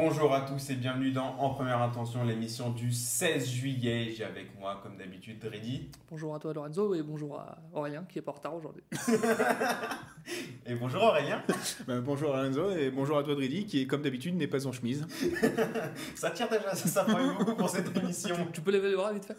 [0.00, 4.14] Bonjour à tous et bienvenue dans En Première Intention, l'émission du 16 juillet.
[4.16, 5.90] J'ai avec moi, comme d'habitude, Dredi.
[6.08, 8.84] Bonjour à toi Lorenzo et bonjour à Aurélien qui est pas en retard aujourd'hui.
[10.68, 11.42] et bonjour Aurélien.
[11.86, 15.06] Ben, bonjour Lorenzo et bonjour à toi Dredi qui, comme d'habitude, n'est pas en chemise.
[16.14, 18.36] ça tire déjà, ça, ça beaucoup pour cette émission.
[18.52, 19.36] Tu peux lever les bras vite fait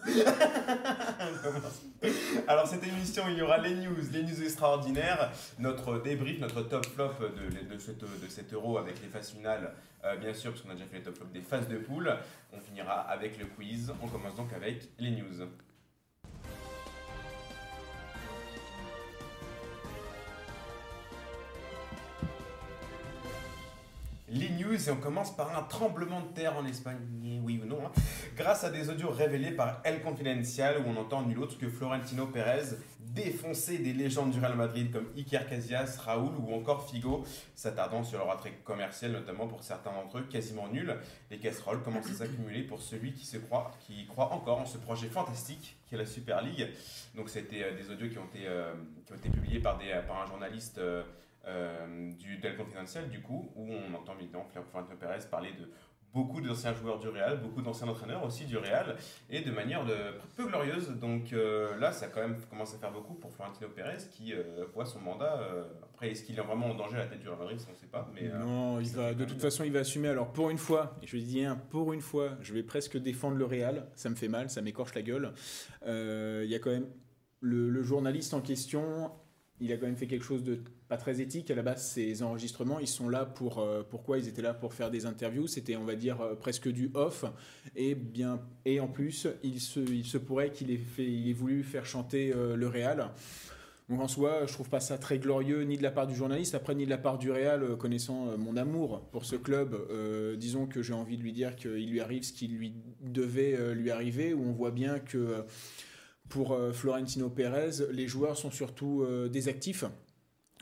[2.48, 6.85] Alors, cette émission, il y aura les news, les news extraordinaires, notre débrief, notre top
[6.85, 9.73] flop de, de, cette, de cet euro avec les phases finales
[10.05, 12.12] euh, bien sûr, parce qu'on a déjà fait les top flops des phases de poule.
[12.54, 13.91] On finira avec le quiz.
[14.02, 15.46] On commence donc avec les news.
[24.32, 26.98] Les news et on commence par un tremblement de terre en Espagne,
[27.44, 27.92] oui ou non, hein.
[28.38, 32.27] grâce à des audios révélés par El Confidencial où on entend nul autre que Florentino
[32.27, 37.24] Pérez défoncer des légendes du Real Madrid comme Iker Casillas, Raoul ou encore Figo,
[37.55, 40.96] s'attardant sur leur attrait commercial notamment pour certains d'entre eux quasiment nuls.
[41.32, 44.77] Les casseroles commencent à s'accumuler pour celui qui se croit, qui croit encore en ce
[44.77, 46.68] projet fantastique qui est la Super League.
[47.16, 48.74] Donc c'était euh, des audios qui ont été, euh,
[49.24, 51.04] publiés par, des, par un journaliste euh,
[52.18, 55.68] du Del Confidential du coup, où on entend évidemment Florentino Pérez parler de
[56.13, 58.96] beaucoup d'anciens joueurs du Real, beaucoup d'anciens entraîneurs aussi du Real,
[59.29, 59.93] et de manière de,
[60.35, 60.90] peu glorieuse.
[60.99, 64.66] Donc euh, là, ça quand même commence à faire beaucoup pour Florentino Pérez qui euh,
[64.73, 65.40] voit son mandat.
[65.40, 67.72] Euh, après, est-ce qu'il est vraiment en danger à la tête du Real Madrid On
[67.72, 68.09] ne sait pas.
[68.13, 70.09] Mais, non, il va, de toute façon, il va assumer.
[70.09, 73.38] Alors pour une fois, et je dis un pour une fois, je vais presque défendre
[73.38, 73.88] le Real.
[73.96, 75.34] Ça me fait mal, ça m'écorche la gueule.
[75.85, 76.88] Il y a quand même
[77.41, 79.12] le, le journaliste en question
[79.62, 81.52] il a quand même fait quelque chose de pas très éthique.
[81.52, 83.59] À la base, ces enregistrements, ils sont là pour.
[83.59, 85.47] Euh, pourquoi ils étaient là pour faire des interviews?
[85.47, 87.25] C'était, on va dire, euh, presque du off.
[87.75, 91.34] Et, bien, et en plus, il se, il se pourrait qu'il ait, fait, il ait
[91.34, 93.09] voulu faire chanter euh, le Real.
[93.90, 96.53] Donc en soi, je trouve pas ça très glorieux, ni de la part du journaliste,
[96.53, 99.76] après ni de la part du Real, connaissant mon amour pour ce club.
[100.38, 103.90] disons que j'ai envie de lui dire qu'il lui arrive ce qui lui devait lui
[103.90, 105.44] arriver, où on voit bien que
[106.29, 109.84] pour euh, Florentino Pérez, les joueurs sont surtout euh, des actifs.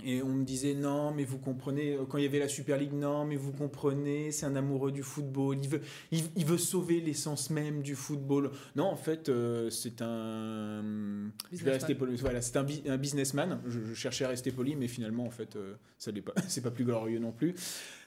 [0.05, 2.77] Et on me disait non, mais vous comprenez, euh, quand il y avait la Super
[2.77, 7.01] League, non, mais vous comprenez, c'est un amoureux du football, il veut, il, veut sauver
[7.01, 8.51] l'essence même du football.
[8.75, 9.31] Non, en fait,
[9.71, 10.83] c'est un.
[11.51, 12.15] Je vais rester poli.
[12.17, 13.59] Voilà, c'est un, un, businessman.
[13.67, 15.57] Je, cherchais à rester poli, mais finalement, en fait,
[15.97, 17.55] ça n'est pas, c'est pas plus glorieux non plus.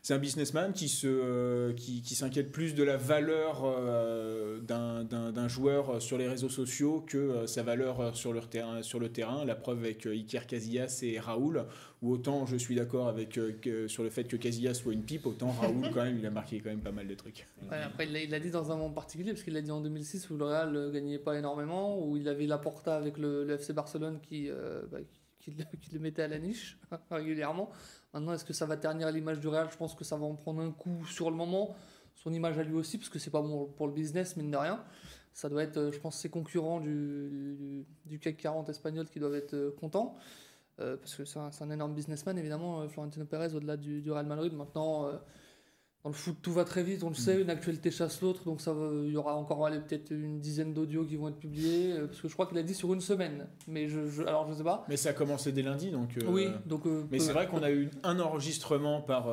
[0.03, 5.49] C'est un businessman qui, se, euh, qui, qui s'inquiète plus de la valeur euh, d'un,
[5.49, 9.45] joueur sur les réseaux sociaux que euh, sa valeur sur le, terrain, sur le terrain.
[9.45, 11.67] La preuve avec Iker Casillas et Raoul,
[12.01, 13.39] où autant je suis d'accord avec,
[13.89, 16.61] sur le fait que Casillas soit une pipe, autant Raoul, quand même, il a marqué
[16.61, 17.47] quand même pas mal de trucs.
[17.71, 20.39] après, il l'a, dit dans un moment particulier, parce qu'il l'a dit en 2006 où
[20.39, 24.49] le Real gagnait pas énormément, où il avait la Porta avec le, FC Barcelone qui,
[24.91, 24.99] bah,
[25.41, 25.55] qui,
[25.93, 26.79] le mettait à la niche
[27.11, 27.71] régulièrement.
[28.13, 29.69] Maintenant, est-ce que ça va ternir l'image du Real?
[29.71, 31.77] Je pense que ça va en prendre un coup sur le moment.
[32.17, 34.57] Son image à lui aussi, parce que c'est pas bon pour le business, mine de
[34.57, 34.83] rien.
[35.33, 39.37] Ça doit être, euh, je pense, ses concurrents du, du, CAC 40 espagnol qui doivent
[39.37, 40.17] être euh, contents.
[40.81, 44.53] Euh, parce que c'est un, énorme businessman, évidemment, Florentino Pérez, au-delà du, du, Real Madrid.
[44.53, 45.11] Maintenant,
[46.03, 47.41] dans le foot, tout va très vite, on le sait, mm.
[47.43, 48.75] une actualité chasse l'autre, donc ça
[49.05, 52.29] il y aura encore peut-être une dizaine d'audios qui vont être publiés, euh, parce que
[52.29, 54.87] je crois qu'il a dit sur une semaine, mais je, alors je sais pas.
[54.89, 56.17] Mais ça a commencé dès lundi, donc.
[56.17, 56.87] Euh, oui, donc.
[56.87, 59.29] Euh, mais c'est vrai qu'on a eu un enregistrement par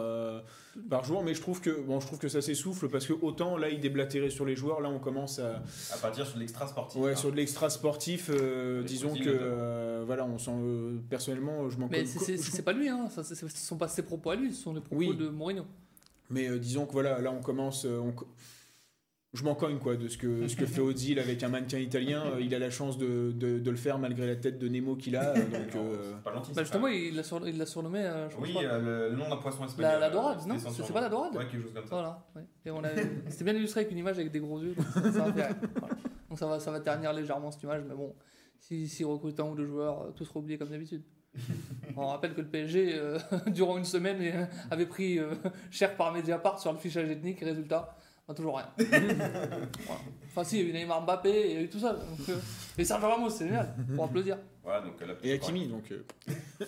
[0.90, 3.58] par jour, mais je trouve que bon, je trouve que ça s'essouffle parce que autant
[3.58, 5.64] là il déblatérait sur les joueurs, là on commence à.
[5.94, 7.02] À partir sur l'extra sportif.
[7.02, 7.16] Ouais, hein.
[7.16, 8.30] sur de l'extra sportif,
[8.86, 10.52] disons que voilà, on sent
[11.10, 11.88] personnellement, je m'en.
[11.88, 14.82] Mais c'est pas lui, hein, ce sont pas ses propos à lui, ce sont les
[14.82, 15.64] propos de Mourinho.
[16.30, 17.86] Mais euh, disons que voilà, là on commence.
[17.86, 18.02] Euh,
[19.34, 22.26] je m'en cogne quoi de ce que, ce que fait Ozil avec un mannequin italien.
[22.26, 24.96] Euh, il a la chance de, de, de, le faire malgré la tête de Nemo
[24.96, 25.34] qu'il a.
[25.36, 28.10] Donc, pas gentil, bah justement, il l'a sur, surnommé.
[28.30, 29.92] Je oui, le, nom d'un poisson espagnol.
[29.92, 31.90] La, la dorade, non C'est pas la dorade Ouais, quelque chose comme ça.
[31.90, 32.26] Voilà.
[32.36, 33.02] Ouais.
[33.30, 34.76] C'était bien illustré avec une image avec des gros yeux.
[34.76, 35.50] Donc ça, ça, va,
[36.30, 38.16] donc ça, va, ça va ternir légèrement cette image, mais bon,
[38.60, 41.04] s'il si, si recrute un ou deux joueurs, tout sera oublié comme d'habitude.
[41.98, 43.18] On rappelle que le PSG, euh,
[43.48, 45.34] durant une semaine, euh, avait pris euh,
[45.72, 47.96] cher par Mediapart sur le fichage ethnique, résultat,
[48.36, 48.70] toujours rien.
[50.30, 51.94] Enfin, si, il y a eu Neymar Mbappé, il y a eu tout ça.
[51.94, 52.38] Donc,
[52.78, 54.38] et Sergio Ramos, c'est génial, pour applaudir.
[54.64, 55.92] donc, et Hakimi, donc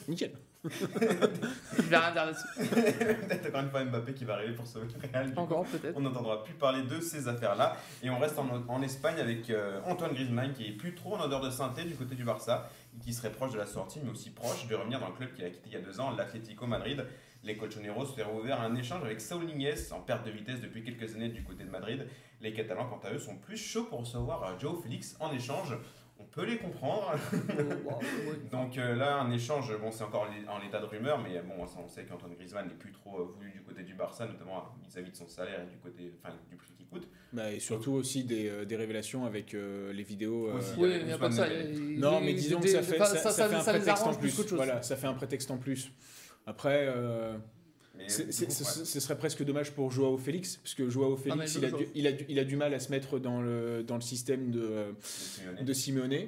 [0.07, 0.31] nickel.
[0.63, 2.47] Je vais rien dire là-dessus.
[2.57, 5.31] peut-être encore une fois Mbappé qui va arriver pour sauver le Real.
[5.37, 5.95] Encore, peut-être.
[5.95, 7.77] On n'entendra plus parler de ces affaires-là.
[8.01, 9.53] Et on reste en, Espagne avec
[9.85, 12.69] Antoine Griezmann qui est plus trop en odeur de synthé du côté du Barça
[13.01, 15.45] qui serait proche de la sortie, mais aussi proche de revenir dans le club qu'il
[15.45, 17.05] a quitté il y a deux ans, l'Atlético Madrid.
[17.43, 21.15] Les Colchoneros se ouvert un échange avec Saul Niguez, en perte de vitesse depuis quelques
[21.15, 22.05] années du côté de Madrid.
[22.41, 25.77] Les Catalans, quant à eux, sont plus chauds pour recevoir Joe Félix en échange.
[26.19, 27.13] On peut les comprendre.
[27.33, 28.39] Euh, ouais.
[28.51, 31.87] Donc euh, là, un échange, bon, c'est encore en l'état de rumeur, mais bon, on
[31.87, 35.15] sait qu'Antoine Griezmann n'est plus trop euh, voulu du côté du Barça, notamment vis-à-vis de
[35.15, 37.07] son salaire et du côté, enfin, du prix qu'il coûte.
[37.31, 40.47] Bah, et surtout aussi des, euh, des révélations avec euh, les vidéos.
[40.49, 40.71] euh, Aussi.
[40.77, 41.47] Oui, il n'y a pas que ça.
[41.97, 44.41] Non, mais disons que ça fait, enfin, ça, ça fait un prétexte en plus.
[44.53, 45.91] Voilà, ça fait un prétexte en plus.
[46.47, 47.37] Après, euh,
[48.07, 51.87] ce, serait presque dommage pour Joao Félix, parce que Joao Ah, Félix, il, a du,
[51.93, 54.49] il, a du, il a du mal à se mettre dans le, dans le système
[54.49, 55.65] de, de Simeone.
[55.65, 56.27] de Simeone.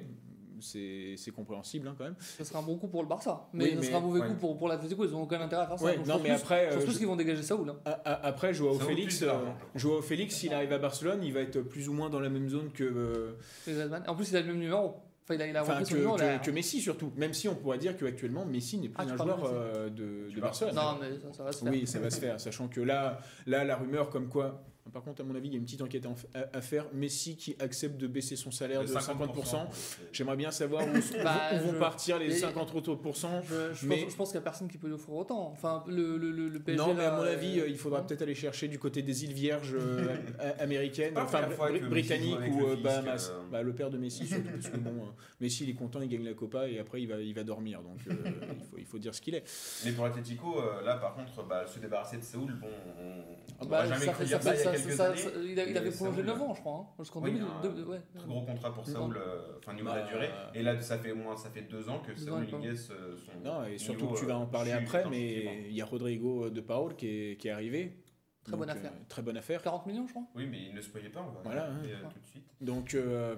[0.61, 2.15] C'est compréhensible hein, quand même.
[2.19, 3.47] Ça serait un bon coup pour le Barça.
[3.53, 4.27] Mais Oui, ça mais- serait un mauvais ouais.
[4.27, 5.05] coup pour, pour l'Atlético.
[5.05, 5.85] Ils ont aucun intérêt à faire ça.
[5.85, 7.69] Ouais, Donc, je non, pense mais plus- après, Je pense euh, qu'ils vont dégager Saoul.
[7.69, 7.97] hein.
[8.05, 9.81] Après, Joao Félix, euh, pense.
[9.81, 12.49] Joao Félix, s'il arrive à Barcelone, il va être plus ou moins dans la même
[12.49, 13.37] zone que, euh.
[14.07, 14.95] En plus, il a le même numéro.
[15.23, 16.15] Enfin, il a, il a enfin, que, numéro.
[16.15, 16.39] que- là.
[16.39, 17.11] que Messi surtout.
[17.15, 20.39] Même si on pourrait dire qu'actuellement, Messi n'est plus Ah, un joueur euh, de.
[20.41, 20.73] Barcelone.
[20.75, 21.71] Non, mais ça, ça va se faire.
[21.71, 25.21] Oui, ça va se faire, sachant que là, là, la rumeur comme quoi, par contre,
[25.21, 26.05] à mon avis, il y a une petite enquête
[26.53, 26.85] à, faire.
[26.93, 29.67] Messi qui accepte de baisser son salaire de 50%.
[30.11, 30.91] J'aimerais bien savoir où,
[31.23, 33.41] Bah, où vont je- partir les et- 50 autres pourcents.
[33.43, 35.49] Je, je Mais- pense, je pense qu'il n'y a personne qui peut lui offrir autant.
[35.51, 36.77] Enfin, le, le, le, le PSG.
[36.81, 39.23] Non, mais à mon avis, euh, euh, il faudra peut-être aller chercher du côté des
[39.23, 40.15] îles Vierges euh,
[40.59, 41.47] américaines, enfin
[41.89, 43.29] britanniques ou le euh, Bahamas.
[43.31, 43.41] euh.
[43.51, 46.09] Bah, le père de Messi, surtout, parce que bon, euh, Messi, il est content, il
[46.09, 47.81] gagne la Copa et après, il va, il va dormir.
[47.81, 48.13] Donc, euh,
[48.57, 49.43] il, faut, il faut dire ce qu'il est.
[49.85, 52.67] Mais pour Atletico, euh, là par contre, bah, se débarrasser de Séoul, bon,
[52.99, 55.17] on Ah on bah, jamais ça ça ça- quelques ça- années.
[55.17, 56.73] ça- il a- il avait prolongé Séoul, 9 ans, je crois.
[56.75, 57.43] hein, Jusqu'en Oui, 2000.
[57.47, 58.01] un deux- ouais.
[58.15, 60.29] Très gros contrat pour Saoul, euh, enfin niveau de la durée.
[60.31, 62.43] euh, Et là, ça fait moins, ça fait deux ans que Saoul.
[62.45, 63.39] Liguez euh, son.
[63.43, 66.61] Non, et surtout que tu vas en parler après, mais il y a Rodrigo de
[66.61, 67.97] Paul qui est, qui est arrivé.
[68.43, 68.91] Très bonne Donc, affaire.
[68.91, 69.61] euh, très bonne affaire.
[69.61, 70.23] 40 millions, je crois.
[70.33, 72.09] Oui, mais il ne se voyait pas, on va Voilà, hein.
[72.11, 72.43] tout de suite.
[72.59, 73.35] Donc, euh,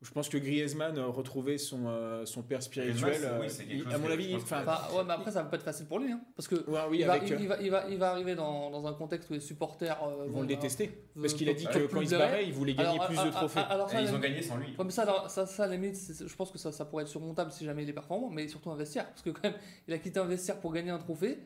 [0.00, 2.96] je pense que Griezmann a retrouvé son, euh, son père spirituel.
[2.96, 5.48] Griezmann, oui, euh, il- chose à mon avis, enfin, que- ouais, mais après, ça va
[5.48, 6.12] pas être facile pour lui.
[6.12, 6.54] Hein, parce que.
[6.54, 8.70] ouais, oui, il, va, avec, il, euh, il va, il, va, il va arriver dans,
[8.70, 10.90] dans un contexte où les supporters euh, ils vont le détester.
[11.16, 13.18] euh, Parce qu'il a dit que quand il se barrait, il voulait gagner Alors, plus
[13.18, 13.58] à- de trophées.
[13.58, 14.68] à- alors, ça, Et ils ont gagné sans lui.
[14.78, 15.96] Ouais, mais ça, alors, ça, ça, à la limite,
[16.26, 18.70] je pense que ça, ça pourrait être surmontable si jamais il est performant, mais surtout
[18.70, 19.08] un vestiaire.
[19.08, 19.58] Parce que quand même,
[19.88, 21.38] il a quitté un vestiaire pour gagner un trophée,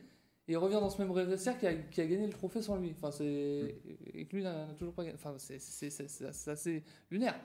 [0.49, 2.77] et il revient dans ce même vestiaire qui a, qui a gagné le trophée sans
[2.77, 2.93] lui.
[2.99, 3.77] Enfin, c'est...
[4.13, 5.15] Et que lui n'a n'a toujours pas gagné.
[5.15, 7.37] Enfin, c'est assez lunaire.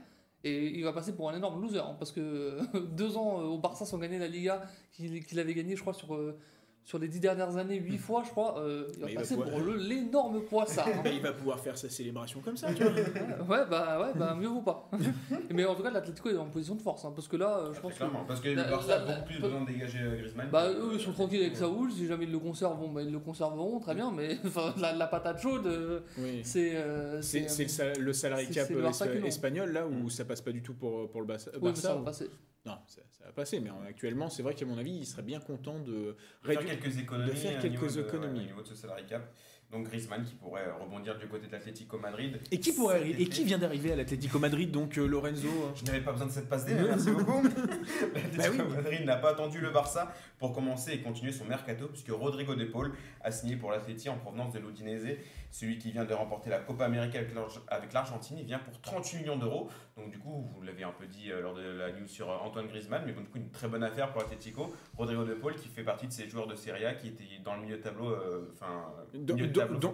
[0.48, 2.60] Et il va passer pour un énorme loser, hein, parce que
[2.96, 4.62] deux ans euh, au Barça sans gagner la Liga,
[4.94, 6.38] qu'il, qu'il avait gagné, je crois, sur, euh,
[6.88, 9.60] sur les dix dernières années, huit fois, je crois, euh, il va passer pouvoir- pour
[9.60, 10.88] le, l'énorme poissard.
[11.06, 11.10] hein.
[11.12, 12.74] Il va pouvoir faire sa célébration comme ça.
[12.74, 12.94] tu vois.
[13.50, 14.90] Ouais, bah, ouais, bah mieux vaut pas.
[15.54, 17.74] mais en tout cas, l'Atlético est en position de force, hein, parce que là, euh,
[17.74, 17.98] je pense que.
[17.98, 20.48] Clairement, parce que le Barça a beaucoup plus besoin de dégager euh, Griezmann.
[20.50, 23.12] Bah, eux, ils sont tranquilles avec Saoul, si jamais ils le conservent, bon, bah, ils
[23.12, 26.40] le conserveront, très bien, mais enfin, la, la patate chaude, euh, Oui.
[26.46, 26.72] c'est.
[26.78, 30.54] euh, C'est le, euh, sal- le salary c'est- cap espagnol là où ça passe pas
[30.54, 31.52] du tout pour, pour le Barça.
[31.62, 32.30] Oui, ça va passer.
[32.68, 35.40] Non, ça, ça va passer, mais actuellement, c'est vrai qu'à mon avis, il serait bien
[35.40, 36.80] content de faire réduire.
[36.80, 38.40] quelques économies, de faire au quelques de- économies.
[38.40, 39.34] au niveau de ce salary cap.
[39.70, 42.40] Donc Griezmann qui pourrait euh, rebondir du côté de l'Atlético Madrid.
[42.52, 45.84] Et qui, pourrait et qui vient d'arriver à l'Atlético Madrid, donc euh, Lorenzo hein Je
[45.84, 47.44] n'avais pas besoin de cette passe D, merci beaucoup.
[48.16, 48.76] L'Atlético Bah oui.
[48.76, 52.64] Madrid n'a pas attendu le Barça pour commencer et continuer son mercato, puisque Rodrigo De
[52.64, 55.18] Paul a signé pour l'Atleti en provenance de l'Udinese.
[55.52, 58.80] Celui qui vient de remporter la Copa América avec l'Arge- avec l'Argentine, il vient pour
[58.82, 59.70] 38 millions d'euros.
[59.98, 62.36] Donc du coup, vous l'avez un peu dit euh, lors de la news sur euh,
[62.38, 64.74] Antoine Griezmann, mais bon, du coup, une très bonne affaire pour l'Atlético.
[64.98, 67.56] Rodrigo De Paul qui fait partie de ces joueurs de Serie A qui étaient dans
[67.56, 68.86] le milieu de tableau, euh, enfin,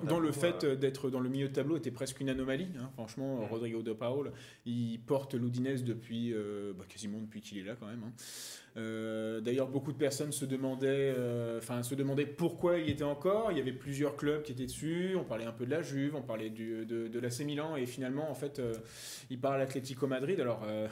[0.07, 2.69] dans- le fait euh, d'être dans le milieu de tableau était presque une anomalie.
[2.79, 2.89] hein.
[2.93, 3.45] Franchement, Mm.
[3.45, 4.31] Rodrigo de Paul,
[4.65, 8.03] il porte l'Udinese depuis euh, bah, quasiment depuis qu'il est là quand même.
[8.05, 8.11] hein.
[8.77, 13.51] Euh, D'ailleurs, beaucoup de personnes se demandaient, euh, enfin, se demandaient pourquoi il était encore.
[13.51, 15.15] Il y avait plusieurs clubs qui étaient dessus.
[15.15, 17.85] On parlait un peu de la Juve, on parlait du, de, de l'AC Milan, et
[17.85, 18.73] finalement, en fait, euh,
[19.29, 20.39] il part à l'Atlético Madrid.
[20.39, 20.87] Alors, euh,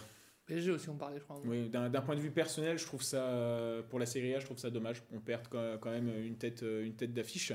[0.45, 1.41] PSG aussi, on parlait, je crois.
[1.45, 4.57] oui, d'un point de vue personnel, je trouve ça, pour la Serie A, je trouve
[4.57, 5.01] ça dommage.
[5.13, 7.53] On perd quand même une tête, une tête d'affiche.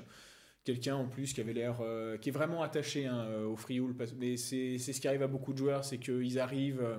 [0.66, 3.94] Quelqu'un en plus qui avait l'air, euh, qui est vraiment attaché hein, euh, au Frioul.
[4.18, 6.96] Mais c'est ce qui arrive à beaucoup de joueurs, c'est qu'ils arrivent, euh,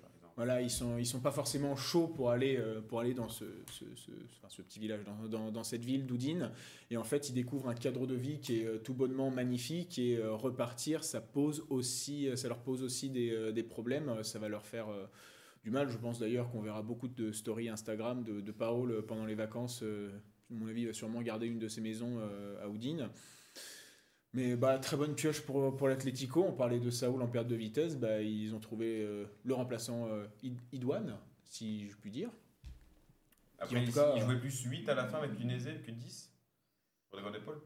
[0.00, 0.36] par exemple.
[0.36, 3.44] voilà, ils sont, ils sont pas forcément chauds pour aller, euh, pour aller dans ce,
[3.70, 6.50] ce, ce- enfin, ce petit village, dans, dans, dans cette ville d'Oudine.
[6.90, 10.18] Et en fait, ils découvrent un cadre de vie qui est tout bonnement magnifique et
[10.22, 14.24] repartir, ça pose aussi, ça leur pose aussi des, des problèmes.
[14.24, 14.86] Ça va leur faire
[15.62, 15.88] du mal.
[15.90, 19.84] Je pense d'ailleurs qu'on verra beaucoup de stories Instagram de, de Paul pendant les vacances.
[20.50, 23.08] À mon avis, il va sûrement garder une de ses maisons euh, à Oudine.
[24.32, 26.44] Mais bah, très bonne pioche pour, pour l'Atlético.
[26.44, 27.96] On parlait de Saoul en perte de vitesse.
[27.96, 32.30] Bah, ils ont trouvé euh, le remplaçant euh, Id- Idouane, si je puis dire.
[33.58, 35.68] Après, en tout il, cas, il euh, jouait plus 8 à la fin avec l'Udinese
[35.84, 36.32] que 10.
[37.10, 37.60] Rodrigo De Paul.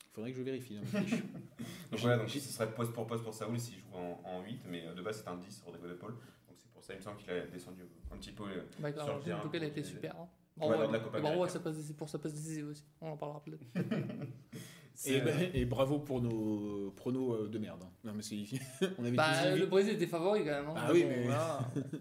[0.00, 0.78] Il faudrait que je vérifie.
[0.86, 1.20] fiches.
[1.90, 4.60] Donc voilà, donc ce serait poste pour poste pour Saoul s'il joue en, en 8,
[4.66, 6.12] mais de base c'est un 10, Rodrigo De Paul.
[6.12, 8.44] Donc c'est pour ça, il me semble qu'il a descendu un petit peu.
[8.44, 10.16] euh, Sur le Argentine, en terrain, tout cas, il a pour été super.
[10.18, 10.28] Hein.
[10.58, 12.84] Ouais, lors de la Copa bravo passe décisive- pour sa passe décisive aussi.
[13.00, 13.64] On en parlera peut-être.
[15.04, 17.82] Et, bah, et bravo pour nos pronos euh, de merde.
[17.84, 17.90] hein.
[18.02, 18.36] Non, mais c'est-
[18.98, 20.68] on avait Bah, le Brésil était favori quand même.
[20.70, 20.74] hein.
[20.74, 21.58] Ah oui, Bon, mais- voilà.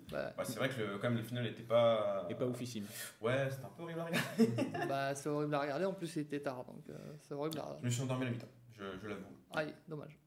[0.37, 2.25] Bah, c'est vrai que le, quand même, le final n'était pas.
[2.29, 2.85] et pas oufissime.
[3.19, 4.87] Ouais, c'était un peu horrible à regarder.
[4.87, 5.83] bah, c'est horrible à regarder.
[5.83, 6.63] En plus, il était tard.
[6.63, 7.79] Donc, euh, c'est horrible à regarder.
[7.81, 8.47] Je me suis endormi à la mi-temps,
[8.79, 9.21] je, je l'avoue.
[9.53, 10.17] Aïe, dommage.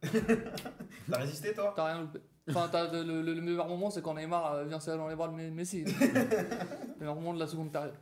[1.11, 1.73] T'as résisté, toi?
[1.75, 2.19] T'as rien loupé.
[2.49, 5.15] Enfin, t'as- le, le- le meilleur moment, c'est quand Neymar euh, vient serrer dans les
[5.17, 5.85] bras de Me- Messi.
[5.85, 5.93] le
[7.01, 7.95] meilleur moment de la seconde période.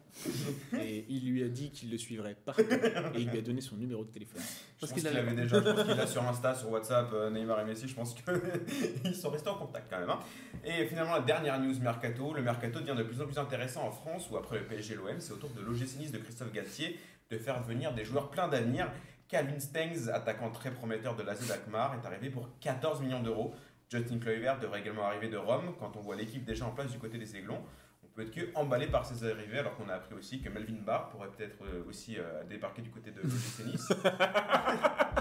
[0.80, 2.62] Et il lui a dit qu'il le suivrait partout.
[2.62, 4.40] et il lui a donné son numéro de téléphone.
[4.40, 6.70] Je Parce pense qu'il qu'il avait- avait déjà, je pense qu'il a sur Insta, sur
[6.70, 10.10] WhatsApp, euh, Neymar et Messi, je pense qu'ils sont restés en contact quand même.
[10.10, 10.18] hein.
[10.64, 13.90] Et finalement, la dernière news mercato, le mercato devient de plus en plus intéressant en
[13.90, 16.52] France, où après le PSG et l'OM, c'est au tour de l'OGC Nice de Christophe
[16.52, 16.98] Galtier
[17.30, 18.90] de faire venir des joueurs pleins d'avenir.
[19.28, 23.52] Calvin Stengs, attaquant très prometteur de l'AZ Alkmaar, est arrivé pour 14 millions d'euros.
[23.90, 25.74] Justin Kluivert devrait également arriver de Rome.
[25.78, 27.60] Quand on voit l'équipe déjà en place du côté des Aiglons,
[28.02, 30.78] on peut être que emballé par ces arrivées, alors qu'on a appris aussi que Melvin
[30.84, 33.88] Barr pourrait peut-être euh, aussi euh, débarquer du côté de l'OGC Nice.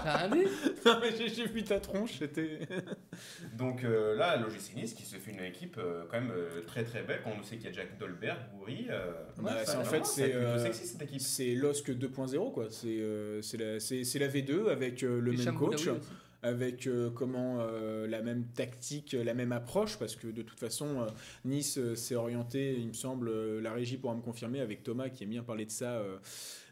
[0.02, 0.50] J'ai rien dit.
[0.84, 2.60] Non, mais j'ai- j'ai vu ta tronche, c'était.
[3.56, 6.84] Donc euh, là, l'OGC Nice qui se fait une équipe euh, quand même euh, très
[6.84, 7.20] très belle.
[7.24, 8.86] Quand on sait qu'il y a Jack Dolberg, Goury.
[8.90, 10.20] euh, Bah, Ouais, c'est en fait, c'est.
[10.22, 11.20] va être plutôt euh, sexy cette équipe.
[11.20, 15.32] C'est LOSC 2.0 quoi, c'est euh, c'est la, c'est- c'est la V2 avec euh, le
[15.32, 16.08] même coach, Boudaoui aussi.
[16.42, 21.00] Avec euh, comment euh, la même tactique, la même approche, parce que de toute façon
[21.02, 21.06] euh,
[21.44, 25.30] Nice s'est orienté, il me semble, la régie pourra me confirmer avec Thomas qui aime
[25.30, 26.00] bien parler de ça,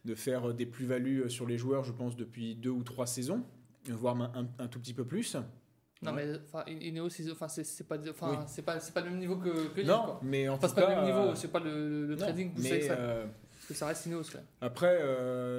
[0.04, 3.42] de faire des plus-values sur les joueurs, je pense depuis deux ou trois saisons,
[3.88, 5.36] voire un, un- un tout petit peu plus.
[6.02, 6.26] Non, Ouais.
[6.26, 6.64] mais enfin,
[7.48, 8.36] c'est pas, Oui.
[8.92, 10.20] pas, le même niveau que, que Nice, non, quoi.
[10.22, 12.20] mais en Enfin, tout c'est pas cas, le même niveau, c'est pas le, le- non,
[12.20, 12.98] trading poussé mais, extrême.
[13.00, 14.22] euh, Parce que ça reste Ineos
[14.60, 15.00] après,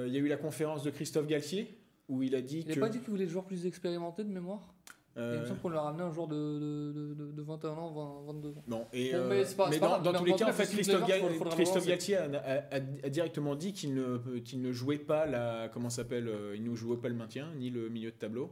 [0.06, 1.76] il y a eu la conférence de Christophe Galtier
[2.08, 4.24] où il a dit Il n'a que pas dit qu'il voulait des joueurs plus expérimentés
[4.24, 4.74] de mémoire
[5.16, 7.70] euh, Il me semble qu'on leur a ramené un joueur de, de, de, de 21
[7.70, 8.64] ans, 20, 22 ans.
[8.68, 11.06] Non, et, Bon, euh, mais c'est pas- mais dans, tous les cas, en fait, Christophe,
[11.06, 11.86] Ga- Christophe.
[11.86, 16.54] Galtier a, a- a- a directement dit qu'il ne, jouait pas la, comment s'appelle, euh,
[16.54, 18.50] il ne jouait pas le maintien ni le milieu de tableau.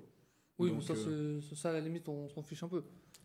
[0.59, 2.83] Oui, Donc, mais ça, euh, à la limite, on s'en fiche un peu.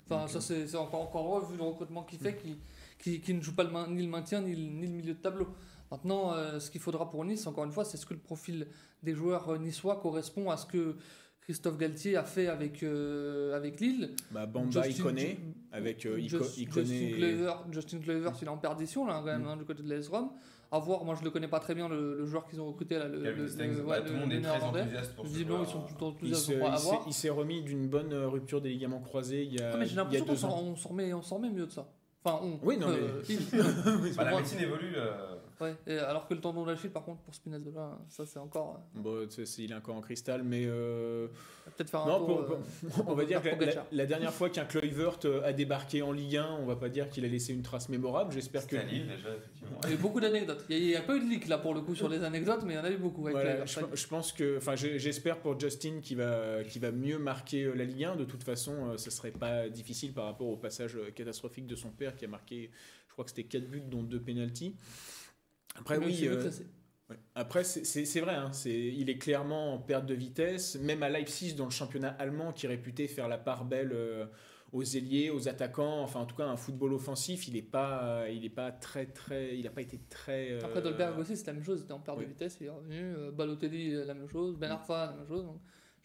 [0.10, 2.58] Enfin, ça, euh, c'est encore, encore vu le recrutement qu'il fait, qui,
[2.98, 5.20] qui, qui ne joue pas le ni le maintien, ni le, ni le milieu de
[5.20, 5.48] tableau.
[5.92, 8.68] Maintenant, euh, ce qu'il faudra pour Nice, encore une fois, c'est ce que le profil
[9.04, 10.96] des joueurs euh, niçois correspond à ce que
[11.42, 14.12] Christophe Galtier a fait avec, euh, avec Lille.
[14.30, 15.40] Bah, Bamba, il Justin- connaît,
[15.72, 16.86] avec euh, Just- Ico- il connaît.
[17.10, 19.48] Justin Justin Kluivert, il est en perdition là, quand même, Mm.
[19.48, 20.30] hein, du côté de l'AS Rome.
[20.72, 23.00] À voir, moi je le connais pas très bien, le, le joueur qu'ils ont recruté
[23.00, 25.38] là, le, le- le- bah, ouais, tout le- monde est très enthousiaste pour ce ils
[25.66, 27.04] sont Il enthousiastes il s'est- voir.
[27.08, 29.94] il s'est remis d'une bonne rupture des ligaments croisés il y a, Ah, mais j'ai
[29.94, 30.62] il l'impression qu'on s'en ans.
[30.64, 31.90] on s'en remet, on s'en remet mieux de ça.
[32.24, 32.60] Enfin, on.
[32.64, 33.40] Oui, non, mais- il.
[34.16, 34.94] Bah, la médecine évolue.
[34.96, 38.82] euh, Ouais, et alors que le tendon d'Achille, par contre, pour Spinazzola, ça c'est encore.
[38.96, 41.28] euh, Bon, il est encore en cristal, mais euh,
[41.76, 42.28] Peut-être faire un non, tour.
[42.28, 42.60] pour- euh,
[42.96, 43.50] pour- on va dire que
[43.92, 47.10] la, dernière fois qu'un Kluivert euh, a débarqué en Ligue 1, on va pas dire
[47.10, 48.32] qu'il a laissé une trace mémorable.
[48.32, 49.80] J'espère que Lille déjà, effectivement.
[49.84, 50.66] Il y a eu beaucoup d'anecdotes.
[50.70, 52.76] Il n'y a, pas eu de leak là pour le coup sur les anecdotes, mais
[52.76, 53.28] il y en a eu beaucoup.
[53.28, 57.20] Avec Voilà, je, je pense que, enfin, j'espère pour Justin qui va, qui va mieux
[57.20, 58.16] marquer la Ligue 1.
[58.16, 62.16] De toute façon, ce serait pas difficile par rapport au passage catastrophique de son père
[62.16, 62.72] qui a marqué,
[63.08, 64.74] je crois que c'était 4 buts dont 2 pénalties.
[65.80, 66.28] Après, Mais oui.
[66.28, 66.50] euh,
[67.10, 67.16] ouais.
[67.36, 70.76] Après, c'est- vrai, hein, il est clairement en perte de vitesse.
[70.76, 74.26] Même à Leipzig, dans le championnat allemand, qui est réputé faire la part belle euh,
[74.72, 78.46] aux ailiers, aux attaquants, enfin en tout cas un football offensif, il n'est pas, il
[78.46, 80.52] est pas très très, il n'a pas été très.
[80.52, 81.80] euh, Après, Dolberg aussi, c'est la même chose.
[81.80, 83.16] Il était en perte de vitesse, il est revenu.
[83.32, 84.58] Balotelli, la même chose.
[84.58, 85.44] Ben Arfa, la même chose.
[85.46, 85.60] Donc,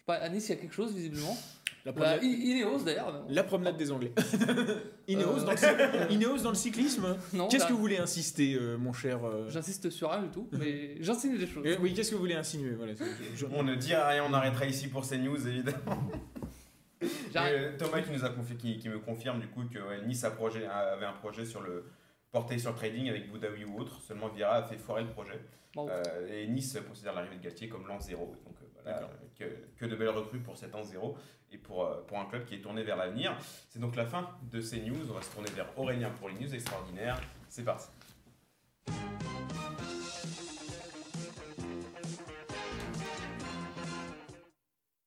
[0.09, 1.37] à Nice, il y a quelque chose visiblement.
[1.87, 3.25] La Bah, promenade, I- Ineos d'ailleurs.
[3.29, 4.13] la promenade des Anglais.
[5.09, 7.17] Ineos, Euh, dans le, Ineos dans le cyclisme.
[7.35, 10.29] Non, Qu'est-ce là, que vous voulez insister, euh, mon cher euh, J'insiste sur rien du
[10.31, 11.63] tout, mais j'insinue des choses.
[11.67, 13.05] euh, Oui, qu'est-ce que vous voulez insinuer voilà, c'est-
[13.37, 16.11] je- On ne dira rien, on arrêtera ici pour ces news évidemment.
[17.79, 20.65] Thomas qui nous a qui, qui me confirme du coup que ouais, Nice a projet,
[20.67, 21.85] avait un projet sur le
[22.33, 24.01] porté sur le trading avec Boudaoui ou autre.
[24.01, 25.39] Seulement Vira a fait foirer le projet.
[25.75, 28.35] Bon, Euh, et Nice considère l'arrivée de Galtier comme l'an zéro.
[28.47, 28.55] Donc.
[29.39, 29.45] Que,
[29.77, 31.17] que de belles recrues pour cet an zéro
[31.51, 33.37] et pour, euh, pour un club qui est tourné vers l'avenir.
[33.69, 35.11] C'est donc la fin de ces news.
[35.11, 37.21] On va se tourner vers Aurélien pour les news extraordinaires.
[37.49, 37.89] C'est parti.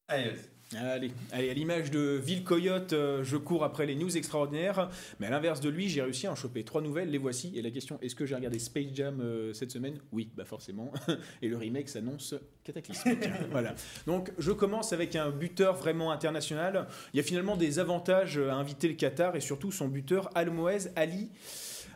[0.08, 0.57] Allez, vas-y.
[0.76, 4.90] Allez, allez, à l'image de Ville Coyote, euh, je cours après les news extraordinaires.
[5.20, 7.10] Mais à l'inverse de lui, j'ai réussi à en choper trois nouvelles.
[7.10, 7.54] Les voici.
[7.56, 9.98] Et la question est-ce que j'ai regardé Space Jam euh, cette semaine?
[10.12, 10.92] Oui, bah forcément.
[11.42, 13.30] Et le remake s'annonce cataclysmique.
[13.52, 13.76] voilà.
[14.08, 16.88] Donc, je commence avec un buteur vraiment international.
[17.14, 20.90] Il y a finalement des avantages à inviter le Qatar et surtout son buteur Almoez
[20.98, 21.30] Ali.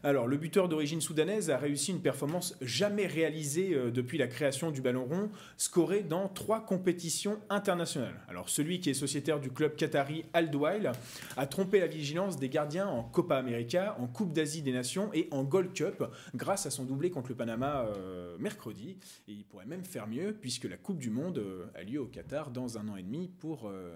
[0.03, 4.71] Alors, le buteur d'origine soudanaise a réussi une performance jamais réalisée euh, depuis la création
[4.71, 8.19] du ballon rond, scoré dans trois compétitions internationales.
[8.27, 10.91] Alors, celui qui est sociétaire du club qatari Al Douail
[11.37, 15.27] a trompé la vigilance des gardiens en Copa América, en Coupe d'Asie des Nations et
[15.31, 16.03] en Gold Cup
[16.35, 18.97] grâce à son doublé contre le Panama euh, mercredi.
[19.27, 22.07] Et il pourrait même faire mieux puisque la Coupe du Monde euh, a lieu au
[22.07, 23.95] Qatar dans un an et demi pour euh,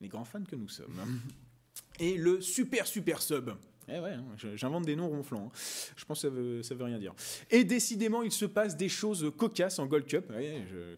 [0.00, 0.94] les grands fans que nous sommes.
[2.00, 3.50] Et le super super sub.
[3.88, 4.24] Eh ouais, hein,
[4.54, 5.46] j'invente des noms ronflants.
[5.46, 5.58] hein.
[5.96, 7.14] Je pense que ça veut, veut rien dire.
[7.50, 10.32] Et décidément, il se passe des choses cocasses en Gold Cup.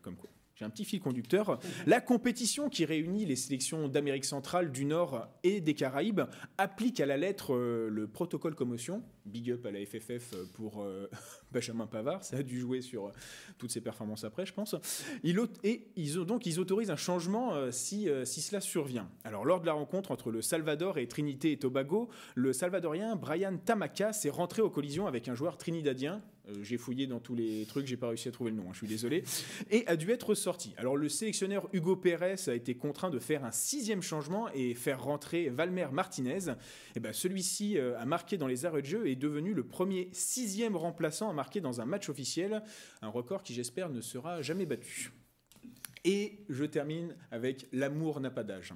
[0.03, 0.31] Comme quoi.
[0.55, 1.59] J'ai un petit fil conducteur.
[1.85, 6.21] La compétition qui réunit les sélections d'Amérique centrale, du Nord et des Caraïbes
[6.59, 9.03] applique à la lettre euh, le protocole commotion.
[9.27, 11.11] Big up à la FFF pour euh,
[11.53, 12.23] Benjamin Pavard.
[12.23, 13.13] Ça a dû jouer sur euh,
[13.59, 14.77] toutes ses performances après, je pense.
[15.25, 15.89] Il et
[16.25, 19.11] donc, ils autorisent un changement si, si cela survient.
[19.25, 23.57] Alors, lors de la rencontre entre le Salvador et Trinité et Tobago, le Salvadorien Brian
[23.57, 26.23] Tamaka s'est rentré aux collisions avec un joueur trinidadien.
[26.49, 28.73] Euh, j'ai fouillé dans tous les trucs, j'ai pas réussi à trouver le nom, hein,
[28.73, 29.25] je suis désolé.
[29.71, 30.75] Et a dû être sorti.
[30.77, 35.03] Alors, le sélectionneur Hugo Pérez a été contraint de faire un sixième changement et faire
[35.03, 36.53] rentrer Valmer Martinez.
[36.97, 39.67] Et ben, celui-ci euh, a marqué dans les arrêts de jeu et est devenu le
[39.67, 42.63] premier sixième remplaçant à marquer dans un match officiel.
[43.01, 45.13] Un record qui, j'espère, ne sera jamais battu.
[46.05, 48.75] Et je termine avec L'amour n'a pas d'âge.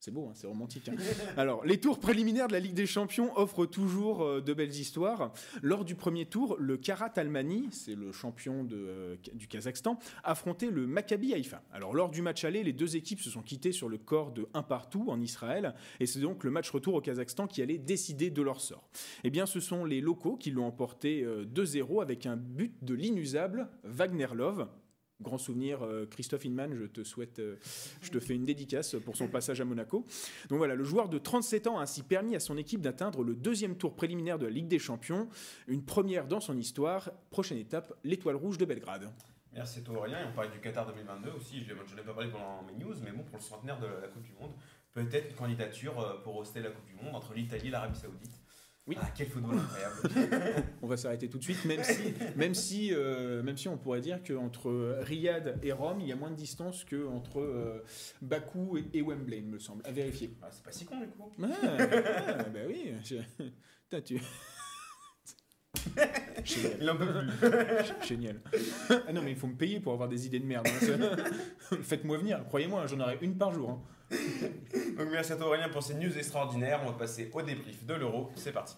[0.00, 0.88] C'est beau, hein, c'est romantique.
[0.88, 0.94] hein.
[1.36, 5.32] Alors, les tours préliminaires de la Ligue des Champions offrent toujours euh, de belles histoires.
[5.60, 10.86] Lors du premier tour, le Karat Almani, c'est le champion euh, du Kazakhstan, affrontait le
[10.86, 11.62] Maccabi Haïfa.
[11.72, 14.46] Alors, lors du match aller, les deux équipes se sont quittées sur le corps de
[14.54, 18.30] un partout en Israël, et c'est donc le match retour au Kazakhstan qui allait décider
[18.30, 18.88] de leur sort.
[19.24, 22.94] Eh bien, ce sont les locaux qui l'ont emporté euh, 2-0 avec un but de
[22.94, 24.68] l'inusable Wagner Love.
[25.20, 27.56] Grand souvenir, euh, Christophe Inman, je te souhaite, euh,
[28.02, 30.06] je te fais une dédicace pour son passage à Monaco.
[30.48, 33.34] Donc voilà, le joueur de 37 ans a ainsi permis à son équipe d'atteindre le
[33.34, 35.28] deuxième tour préliminaire de la Ligue des Champions,
[35.66, 37.10] une première dans son histoire.
[37.30, 39.10] Prochaine étape, l'étoile rouge de Belgrade.
[39.52, 42.62] Merci toi Aurélien, on parlait du Qatar 2022 aussi, je n'en ai pas parlé pendant
[42.62, 44.52] mes news, mais bon, pour le centenaire de la Coupe du Monde,
[44.92, 48.40] peut-être une candidature euh, pour hoster la Coupe du Monde entre l'Italie et l'Arabie Saoudite.
[48.88, 48.96] Oui.
[49.00, 50.64] Ah, quel football incroyable.
[50.82, 54.00] On va s'arrêter tout de suite, même si, même si, euh, même si on pourrait
[54.00, 57.84] dire qu'entre Riyad et Rome, il y a moins de distance qu'entre euh,
[58.22, 59.82] Bakou et, et Wembley, il me semble.
[59.86, 60.34] À vérifier.
[60.42, 61.30] Ah, c'est pas si con du coup.
[61.42, 61.46] Ah,
[62.38, 62.92] ah, bah oui.
[63.04, 63.16] je-
[63.90, 64.20] Putain, tu...
[66.44, 66.72] Génial.
[66.80, 68.06] Il en peut plus.
[68.08, 68.40] Génial.
[69.06, 70.66] Ah non, mais il faut me payer pour avoir des idées de merde.
[70.66, 71.16] hein.
[71.82, 73.70] Faites-moi venir, croyez-moi, j'en aurai une par jour.
[73.70, 73.82] hein.
[74.10, 76.80] Donc merci à toi Aurélien pour ces news extraordinaires.
[76.84, 78.30] On va passer au débrief de l'euro.
[78.36, 78.76] C'est parti.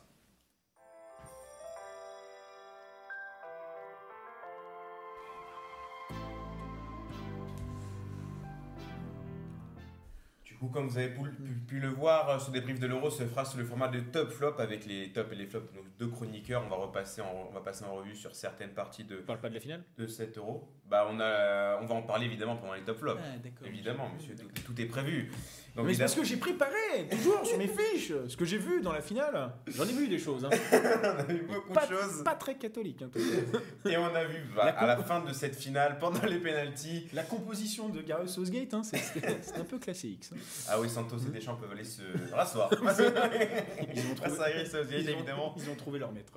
[10.60, 13.46] Coup, comme vous avez pu, pu- pu le voir, ce débrief de l'euro se fera
[13.46, 16.08] sous le format de top flop avec les tops et les flops de nos deux
[16.08, 16.62] chroniqueurs.
[16.66, 19.40] On va repasser en, on va passer en revue sur certaines parties de, On parle
[19.40, 19.82] pas de la finale?
[19.96, 20.70] de cet euro.
[20.86, 23.20] Bah, on, a, on va en parler évidemment pendant les top flops.
[23.24, 23.66] Ah.
[23.66, 25.32] Évidemment, monsieur, tout, tout est prévu.
[25.80, 28.80] Donc, Mais c'est parce que j'ai préparé, toujours sur mes fiches, ce que j'ai vu
[28.82, 29.52] dans la finale.
[29.66, 30.44] J'en ai vu des choses.
[30.44, 30.50] Hein.
[30.72, 32.22] on a vu beaucoup Pas, de choses.
[32.24, 33.02] pas très catholique.
[33.02, 33.90] hein, ça.
[33.90, 37.08] Et on a vu bah, La à la fin de cette finale, pendant les pénalties.
[37.12, 40.32] La composition de Gareth Southgate, hein, c'est un peu classé X.
[40.32, 40.36] hein.
[40.68, 42.02] Ah oui, Santos et Deschamps peuvent aller se
[42.34, 42.70] rasseoir.
[42.72, 44.66] Ils ont Gris Southgate,
[45.02, 45.54] ils ont- évidemment.
[45.56, 46.32] Ils ont trouvé leur maître.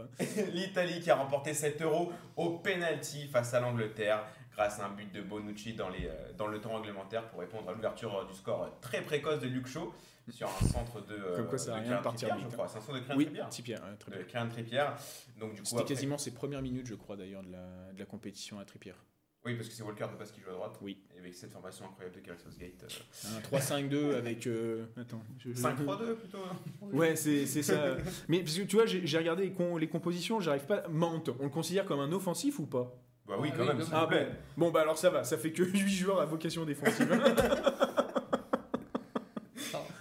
[0.54, 5.12] L'Italie qui a remporté 7 euros au penalty face à l'Angleterre grâce à un but
[5.12, 8.34] de Bonucci dans, les, euh, dans le temps réglementaire pour répondre à l'ouverture euh, du
[8.34, 9.94] score euh, très précoce de Luke Shaw
[10.30, 11.36] sur un centre de.
[11.36, 12.50] Comme quoi, ça de rien de partir je hein.
[12.52, 12.68] crois.
[12.68, 13.32] C'est un centre de Kieran Oui, très
[14.12, 14.26] De bien.
[14.26, 14.86] Kieran Trippier.
[15.40, 18.00] Donc, du coup, C'était après- quasiment ses premières minutes, je crois, d'ailleurs, de la, de
[18.00, 18.94] la compétition à Trippier.
[19.46, 20.78] Oui, parce que c'est Walker de base qui joue à droite.
[20.82, 21.04] Oui.
[21.14, 22.86] Et avec cette formation incroyable de Gareth Southgate.
[23.26, 24.48] euh, Un 3-5-2 avec.
[24.48, 25.22] euh, Attends.
[25.40, 26.38] je- je- 5-3-2 plutôt.
[26.94, 27.98] Ouais, c'est ça.
[28.30, 30.88] Mais parce que tu vois, j'ai regardé les, com- les compositions, j'arrive pas.
[30.88, 32.90] Mount, on le considère comme un offensif ou pas?
[33.28, 34.28] Bah oui, Ah quand oui, même, s'il vous plaît.
[34.58, 37.10] Bon, bah alors ça va, ça fait que 8 joueurs à vocation défensive.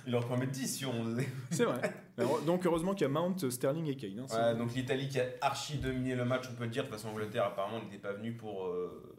[0.05, 0.93] Il leur promet 10 si on.
[1.51, 1.81] c'est vrai.
[2.19, 4.27] Alors, donc heureusement qu'il y a Mount, Sterling et Kane.
[4.31, 6.83] hein, donc l'Italie qui a archi dominé le match, on peut le dire.
[6.85, 9.15] De toute façon, l'Angleterre apparemment n'était pas venue pour euh,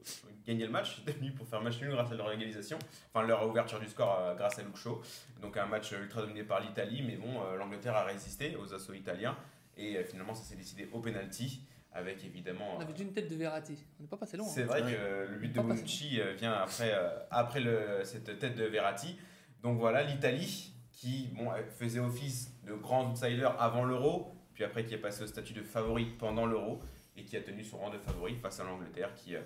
[0.45, 2.77] gagner le match, était venue pour faire match nul grâce à leur égalisation,
[3.13, 5.01] enfin leur ouverture du score euh, grâce à Luke Shaw.
[5.41, 8.93] Donc un match ultra dominé par l'Italie, mais bon, euh, l'Angleterre a résisté aux assauts
[8.93, 9.35] italiens
[9.77, 11.61] et euh, finalement ça s'est décidé au penalty
[11.93, 12.75] avec évidemment.
[12.77, 13.77] On avait une tête de Verratti.
[13.99, 14.47] On n'est pas passé loin.
[14.47, 14.65] c'est hein.
[14.67, 14.93] vrai Ouais.
[14.93, 15.61] que le but de.
[15.61, 19.17] Bonucci euh, vient après, euh, après le, cette tête de Verratti.
[19.61, 24.93] Donc voilà, l'Italie qui bon, faisait office de grand outsider avant l'euro, puis après qui
[24.93, 26.79] est passé au statut de favori pendant l'euro
[27.15, 29.41] et qui a tenu son rang de favori face à l'Angleterre qui, euh,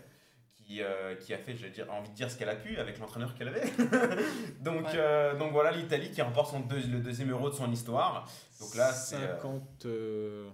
[0.55, 2.97] qui, euh, qui a fait, j'ai dire, envie de dire ce qu'elle a pu avec
[2.99, 3.63] l'entraîneur qu'elle avait.
[4.61, 4.91] donc, Ouais.
[4.95, 8.29] euh, donc voilà, l'Italie qui remporte son deux- le deuxième euro de son histoire.
[8.59, 9.15] Donc là, c'est.
[9.15, 9.85] euh, 50.
[9.85, 10.49] euh,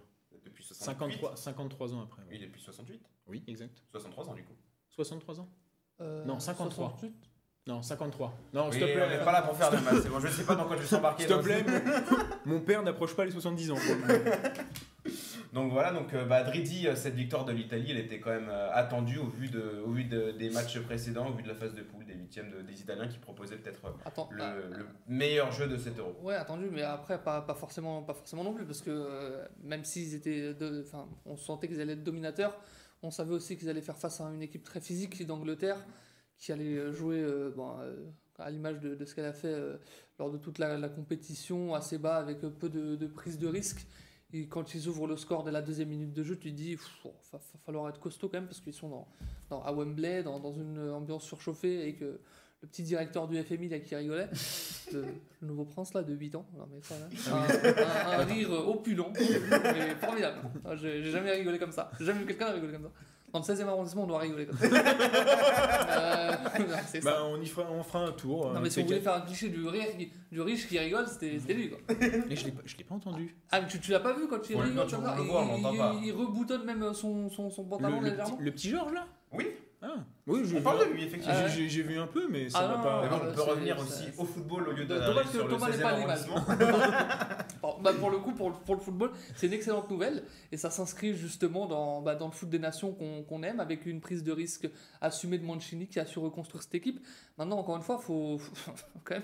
[0.63, 0.86] depuis 68.
[1.19, 2.21] 53, 53 ans après.
[2.30, 3.02] Oui, depuis 68.
[3.28, 3.82] Oui, exact.
[3.91, 4.54] 63 ans du coup.
[4.89, 5.49] 63 ans
[6.02, 6.89] Euh, Non, 53.
[6.99, 7.13] 68.
[7.65, 8.34] Non, 53.
[8.54, 9.17] Non, Oui, s'il te on plaît.
[9.17, 10.82] n'est pas là pour faire de maths, c'est bon, je sais pas dans quoi je
[10.82, 11.23] vais s'embarquer.
[11.28, 11.63] S'il te plaît.
[12.45, 13.76] Mon père n'approche pas les 70 ans.
[15.54, 18.50] Donc voilà, donc euh, bah, Dridi, euh, cette victoire de l'Italie, elle était quand même
[18.50, 21.54] euh, attendue au vu, de, au vu de- des matchs précédents, au vu de la
[21.54, 23.82] phase de poule, des huitièmes de- des Italiens qui proposaient peut-être
[24.32, 26.16] le, ah, le meilleur jeu de cet euro.
[26.24, 29.84] Ouais, attendu, mais après, pas, pas, forcément, pas forcément non plus, parce que euh, même
[29.84, 30.56] s'ils étaient.
[30.56, 30.84] de-
[31.26, 32.60] on sentait qu'ils allaient être dominateurs,
[33.04, 35.78] on savait aussi qu'ils allaient faire face à une équipe très physique d'Angleterre,
[36.39, 37.76] qui allait jouer euh, bon,
[38.39, 39.78] à l'image de, de ce qu'elle a fait euh,
[40.18, 43.86] lors de toute la, la compétition, assez bas, avec peu de, de prise de risque.
[44.34, 46.72] Et quand ils ouvrent le score dès la deuxième minute de jeu, tu te dis,
[46.72, 46.78] il
[47.32, 49.08] va falloir être costaud quand même, parce qu'ils sont dans,
[49.50, 52.19] dans, à Wembley, dans, dans une ambiance surchauffée, et que
[52.63, 54.30] le petit directeur du FMI là, qui rigolait,
[54.91, 55.02] le,
[55.41, 58.52] le nouveau prince là de 8 ans, non, mais ça, là, un, un- un rire
[58.67, 60.39] opulent, mais formidable.
[60.65, 61.91] Ah, J'ai jamais rigolé comme ça.
[62.00, 62.91] J'ai jamais vu quelqu'un rigoler comme ça.
[63.34, 64.65] Dans le 16e arrondissement, on doit rigoler comme ça.
[64.67, 66.32] Euh,
[66.88, 67.12] c'est ça.
[67.12, 68.52] Bah, on, y fera, on fera un tour.
[68.52, 70.78] non, euh, mais si on voulait faire un cliché du, rire, qui- du riche qui
[70.78, 71.80] rigole, c'était c'était lui quoi.
[72.30, 73.36] Mais je l'ai pas- je l'ai pas entendu.
[73.52, 75.08] Ah, mais tu, tu l'as pas vu quand il Ouais, rigole non, tu- comme on
[75.08, 75.96] ça le il, voit, on l'entend il- pas.
[76.04, 78.36] il reboutonne même son, son, son Le, pantalon le légèrement.
[78.36, 79.08] petit, le petit Georges là?
[79.32, 79.48] Oui,
[79.86, 79.96] Ah,
[80.28, 81.36] oui, j'ai on vu, parle un- de lui, effectivement.
[81.38, 83.02] Ah j'ai- vu un peu, mais ça Ah non, pas.
[83.12, 86.46] Ah, on peut revenir aussi au football au lieu de Dommage que Thomas n'ait 16e
[86.46, 87.38] pas.
[87.62, 90.58] Bon, bah, pour le coup, pour le, pour le football, c'est une excellente nouvelle et
[90.58, 94.02] ça s'inscrit justement dans, bah, dans le foot des nations qu'on qu'on aime avec une
[94.02, 94.69] prise de risque
[95.00, 97.00] assumée de Mancini qui a su reconstruire cette équipe.
[97.38, 98.72] Maintenant, encore une fois, faut, faut
[99.06, 99.24] quand même.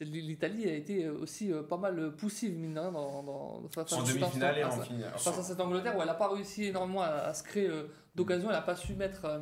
[0.00, 4.02] L'Italie a été aussi euh, pas mal poussive, mine de rien, dans, dans, face à
[4.02, 5.12] demi-finale et instant- en face à- finale.
[5.18, 7.84] face à cette Angleterre où elle n'a pas réussi énormément à, à se créer euh,
[8.14, 9.38] d'occasion, elle n'a pas su mettre euh,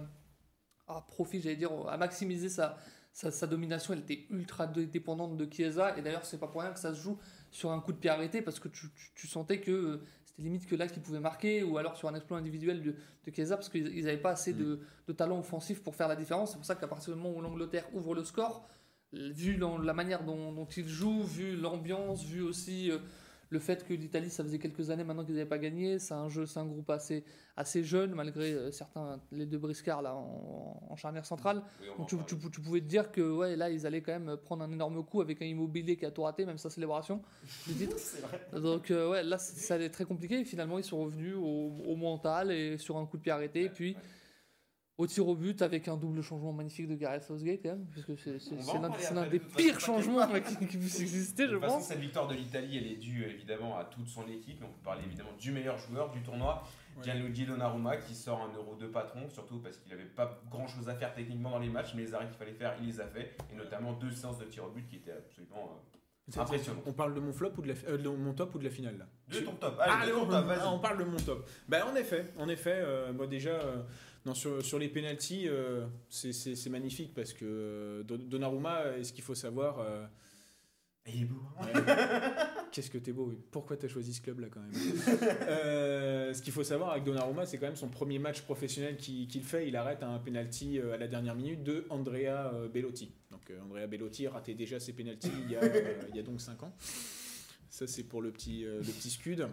[0.97, 2.77] à profit, j'allais dire, à maximiser sa,
[3.13, 3.93] sa, sa domination.
[3.95, 6.95] Elle était ultra dé- dépendante de Chiesa et d'ailleurs, c'est pas pour rien que ça
[6.95, 7.19] se joue
[7.51, 10.43] sur un coup de pied arrêté parce que tu, tu- tu sentais que euh, c'était
[10.43, 13.57] limite que là qu'il pouvait marquer ou alors sur un exploit individuel de, de Chiesa
[13.57, 16.51] parce qu'ils n'avaient pas assez de, de talent offensif pour faire la différence.
[16.53, 18.67] C'est pour ça qu'à partir du moment où l'Angleterre ouvre le score,
[19.13, 22.99] vu la manière dont, dont ils jouent, vu l'ambiance, vu aussi euh,
[23.53, 26.29] le fait que l'Italie, ça faisait quelques années maintenant qu'ils n'avaient pas gagné, c'est un
[26.31, 27.23] jeu, c'est un groupe assez,
[27.57, 31.63] assez jeune, malgré euh, certains, les deux briscards là en, en charnière centrale.
[31.81, 32.29] Oui, Donc tu, parler.
[32.41, 35.05] tu- tu pouvais te dire que ouais, là, ils allaient quand même prendre un énorme
[35.05, 37.21] coup avec un immobilier qui a tout raté, même sa célébration
[37.67, 37.97] du titre.
[38.59, 40.41] Donc euh, ouais, là, ça allait être très compliqué.
[40.41, 43.65] Et finalement, ils sont revenus au, au mental et sur un coup de pied arrêté.
[43.65, 43.97] Et puis
[45.03, 48.07] au tir au but avec un double changement magnifique de Gareth Southgate quand même, parce
[48.07, 51.85] que c'est l'un des pires changements qui, qui puissent exister, De je pense.
[51.85, 54.61] cette victoire de l'Italie, elle est due évidemment à toute son équipe.
[54.61, 56.63] Mais on peut parler évidemment du meilleur joueur du tournoi,
[56.99, 57.05] Ouais.
[57.05, 60.91] Gianluigi Donnarumma, qui sort un euro de patron, surtout parce qu'il n'avait pas grand chose
[60.91, 63.07] à faire techniquement dans les matchs, mais les arrêts qu'il fallait faire, il les a
[63.07, 63.35] fait.
[63.51, 65.71] Et notamment deux séances de tir au but qui étaient absolument
[66.37, 66.83] euh, impressionnantes.
[66.87, 68.71] On parle de mon flop ou de, la, euh, de mon top ou de la
[68.71, 69.07] finale là?
[69.29, 71.49] De ton top, Ah, allez, de ton on, top, ah, on parle de mon top.
[71.67, 73.83] Bah, en effet, en effet, euh, moi déjà, euh,
[74.25, 79.13] non, sur, sur les pénalties, euh, c'est- magnifique parce que euh, Don- Donnarumma, euh, ce
[79.13, 80.07] qu'il faut savoir, euh,
[81.07, 81.41] Il est beau.
[81.59, 81.67] hein.
[81.67, 81.73] ouais,
[82.73, 84.71] qu'est-ce que t'es beau, pourquoi t'as choisi ce club là quand même?
[85.49, 89.43] Euh, Ce qu'il faut savoir avec Donnarumma, c'est quand même son premier match professionnel qu'il
[89.43, 89.67] fait.
[89.69, 93.11] Il arrête un penalty à la dernière minute de Andrea Bellotti.
[93.33, 95.61] Donc Andrea Bellotti ratait déjà ses pénalties il, y a,
[96.09, 96.73] il y a donc 5 ans.
[97.69, 99.47] Ça c'est pour le petit, le petit scud.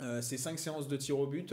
[0.00, 1.52] Euh, c'est 5 séances de tir au but.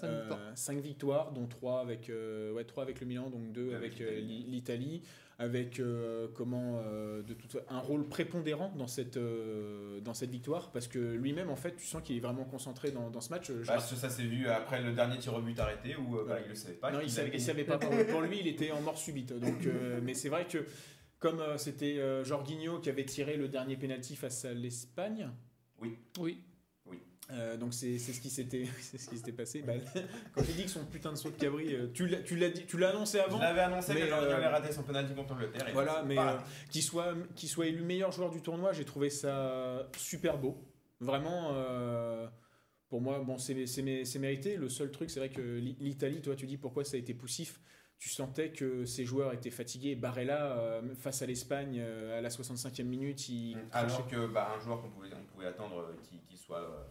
[0.00, 0.40] Cinq victoires.
[0.54, 4.00] 5 victoires, dont 3 avec, euh, ouais, trois avec le Milan, donc 2 Avec avec
[4.00, 5.02] euh, l'Italie.
[5.40, 10.70] avec euh, comment, euh, de toute, un rôle prépondérant dans cette, euh, dans cette victoire,
[10.72, 13.46] parce que lui-même, en fait, tu sens qu'il est vraiment concentré dans, dans ce match.
[13.48, 16.24] Je- Bah, ça ça s'est vu après le dernier tir au but arrêté où euh,
[16.26, 16.42] bah, Ouais.
[16.44, 16.90] il le savait pas.
[16.92, 17.44] non, il savait, avait il gagné.
[17.44, 17.78] savait pas.
[17.78, 19.32] Pour, pour lui, il était en mort subite.
[19.32, 20.64] Donc, euh, mais c'est vrai que
[21.20, 25.28] comme euh, c'était euh, Jorginho qui avait tiré le dernier penalty face à l'Espagne,
[26.18, 26.40] Oui.
[27.30, 29.62] Euh, donc c'est ce qui s'était c'est ce qui s'était passé.
[29.62, 29.74] Bah,
[30.34, 32.48] quand j'ai dit que son putain de saut de cabri, euh, tu l'as tu l'as
[32.50, 33.38] dit, tu l'as annoncé Je avant.
[33.38, 35.68] l'avais annoncé Mais, que Jorginho avait raté son penalty contre l'Angleterre.
[35.68, 36.36] et Voilà, mais euh,
[36.70, 40.56] qu'il soit, qu'il soit élu meilleur joueur du tournoi, j'ai trouvé ça super beau.
[41.00, 42.26] Vraiment, euh,
[42.88, 44.56] pour moi, bon, c'est c'est mé- c'est mérité.
[44.56, 47.14] Le seul truc, c'est vrai que l'I- l'Italie, toi, tu dis pourquoi ça a été
[47.14, 47.60] poussif.
[48.00, 49.96] Tu sentais que ces joueurs étaient fatigués.
[49.96, 53.86] Barella, face à l'Espagne, à la 65e minute, il crachait.
[53.94, 56.88] Alors que bah, un joueur qu'on pouvait, on pouvait attendre euh, qui, qui soit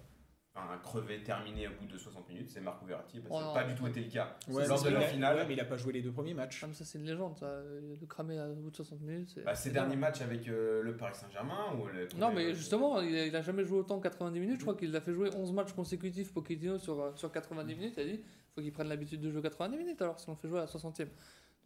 [0.58, 3.22] euh, enfin, crevé, terminé au bout de 60 minutes, c'est Marco Verratti.
[3.30, 3.54] Oh ça n'a non.
[3.54, 4.36] pas du tout été le cas.
[4.50, 6.62] Ouais, Lors de la finale, ouais, mais il a pas joué les deux premiers matchs.
[6.62, 9.39] Comme ça, c'est une légende, ça, euh, de cramer à bout de 60 minutes.
[9.46, 13.15] bah, ses derniers matchs avec euh, le Paris Saint-Germain ou le- Non, mais justement, il
[13.15, 14.58] a, il a jamais joué autant 90 minutes.
[14.60, 17.93] Je crois qu'il a fait jouer 11 matchs consécutifs Pochettino sur, euh, sur 90 minutes.
[17.98, 18.22] Il a dit
[18.56, 20.62] faut qu'il prenne l'habitude de jouer 90 minutes alors si on le fait jouer à
[20.62, 21.08] la 60e.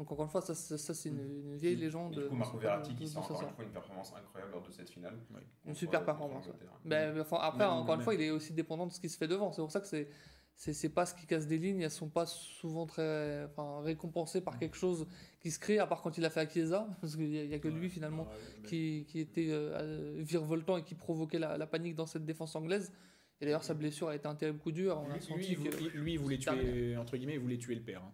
[0.01, 2.13] Donc encore une fois, ça, ça, ça, c'est une, une vieille légende.
[2.17, 4.51] Et du coup, Marco de- Verratti qui de sort encore une fois une performance incroyable
[4.53, 5.13] lors de cette finale.
[5.31, 5.41] Ouais.
[5.67, 6.53] Une super performance, ouais.
[6.85, 9.09] Ben, enfin, après, Même- encore une même- fois, il est aussi dépendant de ce qui
[9.09, 9.51] se fait devant.
[9.51, 10.09] C'est pour ça que c'est
[10.55, 11.81] c'est c'est pas ce qui casse des lignes.
[11.81, 15.05] Elles sont pas souvent très enfin, récompensées par quelque chose
[15.39, 17.43] qui se crée, à part quand il a fait à Chiesa, parce qu'il y, a-
[17.43, 18.29] il y a que lui finalement Ouais,
[18.63, 22.25] mais- qui, qui était euh, euh, virevoltant et qui provoquait la, la panique dans cette
[22.25, 22.91] défense anglaise.
[23.39, 24.99] Et d'ailleurs, sa blessure a été un terrible coup dur.
[25.07, 27.39] On a Lui, senti lui, il que- vou- lui, il voulait tuer, entre guillemets, il
[27.39, 28.01] voulait tuer le père.
[28.03, 28.11] hein.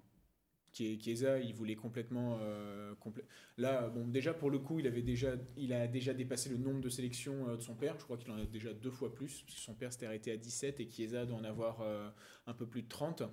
[0.74, 2.38] Chiesa, il voulait complètement.
[2.42, 2.94] euh,
[3.58, 6.82] Là, bon, déjà pour le coup, il avait déjà, il a déjà dépassé le nombre
[6.82, 7.96] de sélections euh, de son père.
[7.98, 10.32] Je crois qu'il en a déjà deux fois plus, parce que son père s'était arrêté
[10.32, 12.10] à 17 et Chiesa doit en avoir euh,
[12.46, 13.24] un peu plus de 30.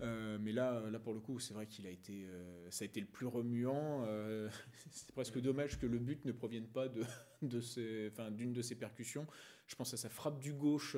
[0.00, 2.24] Euh, mais là, là pour le coup, c'est vrai qu'il a été,
[2.70, 4.06] ça a été le plus remuant.
[4.90, 7.02] c'est presque dommage que le but ne provienne pas de,
[7.42, 9.26] de ses- enfin, d'une de ses percussions.
[9.66, 10.96] Je pense à sa frappe du gauche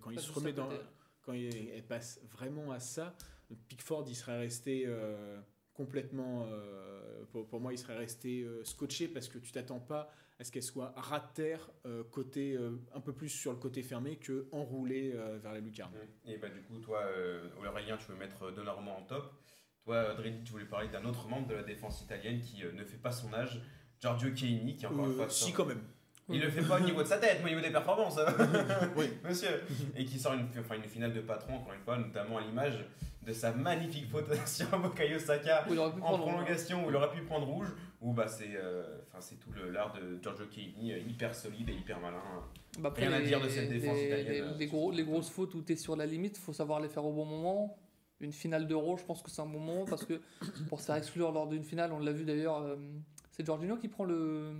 [0.00, 0.68] quand il se remet dans,
[1.22, 3.16] quand il- elle passe vraiment à ça,
[3.68, 5.40] Pickford, il serait resté euh,
[5.72, 6.46] complètement.
[6.48, 10.44] euh, pour, pour moi, il serait resté euh, scotché parce que tu t'attends pas à
[10.44, 12.58] ce qu'elle soit ras de terre, euh, côté,
[12.92, 15.92] un peu plus sur le côté fermé que enroulée vers la lucarne.
[16.26, 17.04] Et bah, du coup, toi,
[17.64, 19.32] Aurélien, tu veux mettre Donnarumma en top.
[19.84, 22.96] Toi, Dredi, tu voulais parler d'un autre membre de la défense italienne qui ne fait
[22.96, 23.60] pas son âge,
[24.00, 25.28] Giorgio Chiellini, qui est encore une fois.
[25.28, 25.82] si, quand même.
[26.28, 28.18] Il le fait pas au niveau de sa tête, mais au niveau des performances.
[28.96, 29.10] Oui.
[29.22, 29.62] Monsieur.
[29.96, 32.84] Et qui sort une, enfin, une finale de patron, encore une fois, notamment à l'image
[33.26, 36.96] de sa magnifique faute sur Bukayo Saka Où il aurait pu en prolongation où il
[36.96, 37.68] aurait pu prendre rouge.
[38.00, 41.98] Où bah, c'est euh, c'est tout l'art de Giorgio Chiellini, euh, hyper solide et hyper
[42.00, 42.18] malin.
[42.78, 45.04] Bah, après, Rien à dire de cette défense les- italienne, Les, euh, les gros, les
[45.04, 47.78] grosses fautes où tu es sur la limite, faut savoir les faire au bon moment.
[48.20, 50.20] Une finale d'Euro, je pense que c'est un bon moment parce que
[50.68, 52.76] pour se faire exclure lors d'une finale, on l'a vu d'ailleurs, euh,
[53.32, 54.52] c'est Giorgino qui prend le.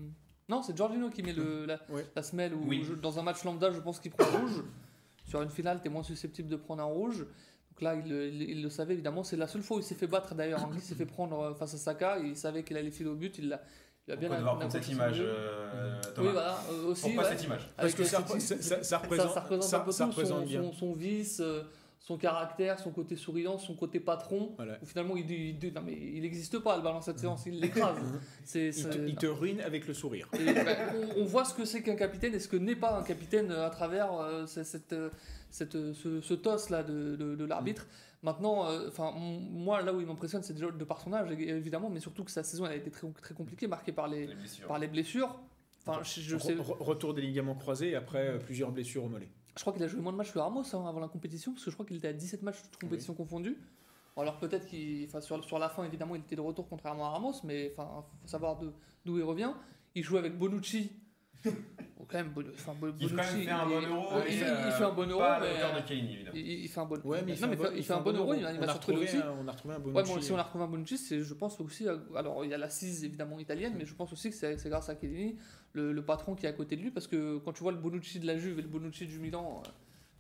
[0.49, 2.07] Non, c'est Giorgino qui met le, la, Ouais.
[2.15, 2.85] la semelle ou Oui.
[2.87, 4.63] je- dans un match lambda, je pense qu'il prend le rouge.
[5.27, 7.21] Sur une finale, tu es moins susceptible de prendre un rouge.
[7.21, 9.25] Donc là, il, le- il- il le savait évidemment.
[9.25, 10.69] C'est la seule fois où il s'est fait battre d'ailleurs.
[10.75, 12.19] il s'est fait prendre euh, face à Saka.
[12.19, 13.39] Il savait qu'il allait filer au but.
[13.39, 13.63] Il l'a
[14.07, 17.03] il a bien Pourquoi devoir bien prendre cette image, euh, Thomas Oui, voilà, euh, aussi.
[17.05, 17.31] Pourquoi ouais.
[17.31, 17.71] cette image?
[17.75, 20.05] Parce que ça, cette- ça- ça- ça ça, représente, ça représente ça- un peu ça
[20.05, 20.63] tout représente son, bien.
[20.63, 21.63] son, son vice, euh,
[22.07, 24.53] son caractère, son côté souriant, son côté patron.
[24.57, 24.77] Voilà.
[24.83, 27.45] Où finalement, il, dit- il dit- non, mais il n'existe pas, le dans cette séance,
[27.47, 27.97] il l'écrase.
[28.45, 30.29] C'est- Il te, c'est- il te ruine avec le sourire.
[30.39, 30.77] Et, bah,
[31.17, 33.51] on, on voit ce que c'est qu'un capitaine et ce que n'est pas un capitaine
[33.51, 35.09] euh, à travers euh, cette, euh,
[35.51, 37.87] cette, ce, ce toss là de, de, de l'arbitre.
[38.23, 41.31] Maintenant, euh, enfin m- moi là où il m'impressionne, c'est déjà de par son âge
[41.33, 44.27] évidemment, mais surtout que sa saison elle a été très, très compliquée, marquée par les,
[44.27, 44.67] Les blessures.
[44.69, 45.41] par les blessures.
[45.87, 49.05] Enfin, je, je sais, Re- re- retour des ligaments croisés et après euh, plusieurs blessures
[49.05, 49.29] au mollet.
[49.57, 51.65] Je crois qu'il a joué moins de matchs que Ramos hein, avant la compétition, parce
[51.65, 53.57] que je crois qu'il était à 17 matchs toutes compétitions confondues.
[54.17, 57.11] Alors peut-être qu'il, enfin sur, sur la fin évidemment il était de retour contrairement à
[57.11, 58.59] Ramos, mais enfin faut savoir
[59.05, 59.53] d'où il revient.
[59.95, 60.93] Il joue avec Bonucci.
[61.45, 64.09] Bon, quand même, Bon- enfin, Bo- Il fait Bonucci, un bon euro.
[64.27, 66.85] il, et, fait, euh, il fait un bon euro, Pas mais de il, fait un
[66.85, 66.97] bon.
[67.05, 68.35] Ouais, mais il fait, non, un, bon, il fait un bon euro.
[68.35, 69.17] Il, On a retrouvé aussi.
[69.17, 70.11] un- on a retrouvé un Ouais, Bonucci.
[70.11, 72.55] moi aussi on a retrouvé un Bonucci, c'est, je pense aussi, à- alors il y
[72.55, 75.37] a l'assise évidemment italienne, mais je pense aussi que c'est, c'est grâce à Chiellini,
[75.73, 77.79] le, le patron qui est à côté de lui, parce que quand tu vois le
[77.79, 79.69] Bonucci de la Juve et le Bonucci du Milan, euh,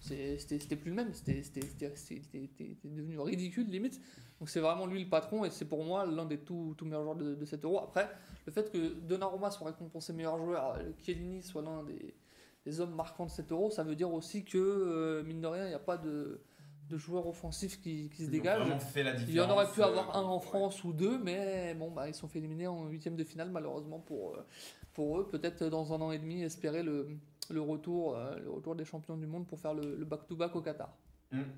[0.00, 4.00] c'est- c'était, c'était plus le même, c'était, c'était, c'était, c'était- c'était devenu ridicule limite.
[4.44, 7.02] Donc c'est vraiment lui le patron et c'est pour moi l'un des tout, tout meilleurs
[7.02, 7.78] joueurs de, de cet euro.
[7.78, 8.10] Après,
[8.44, 12.14] le fait que Donnarumma soit récompensé meilleur joueur, euh, Chiellini soit l'un des,
[12.66, 15.64] des hommes marquants de cet euro, ça veut dire aussi que, euh, mine de rien,
[15.64, 16.42] il n'y a pas de,
[16.90, 18.60] de joueur offensif qui, qui se Ils ont dégage.
[18.60, 20.42] vraiment fait la Il y en aurait pu avoir euh, un en ouais.
[20.42, 24.00] France ou deux, mais bon, bah, ils sont fait éliminer en huitième de finale malheureusement
[24.00, 24.36] pour,
[24.92, 25.26] pour eux.
[25.26, 27.08] Peut-être dans un an et demi espérer le,
[27.48, 30.94] le, retour, le retour des champions du monde pour faire le le back-to-back au Qatar.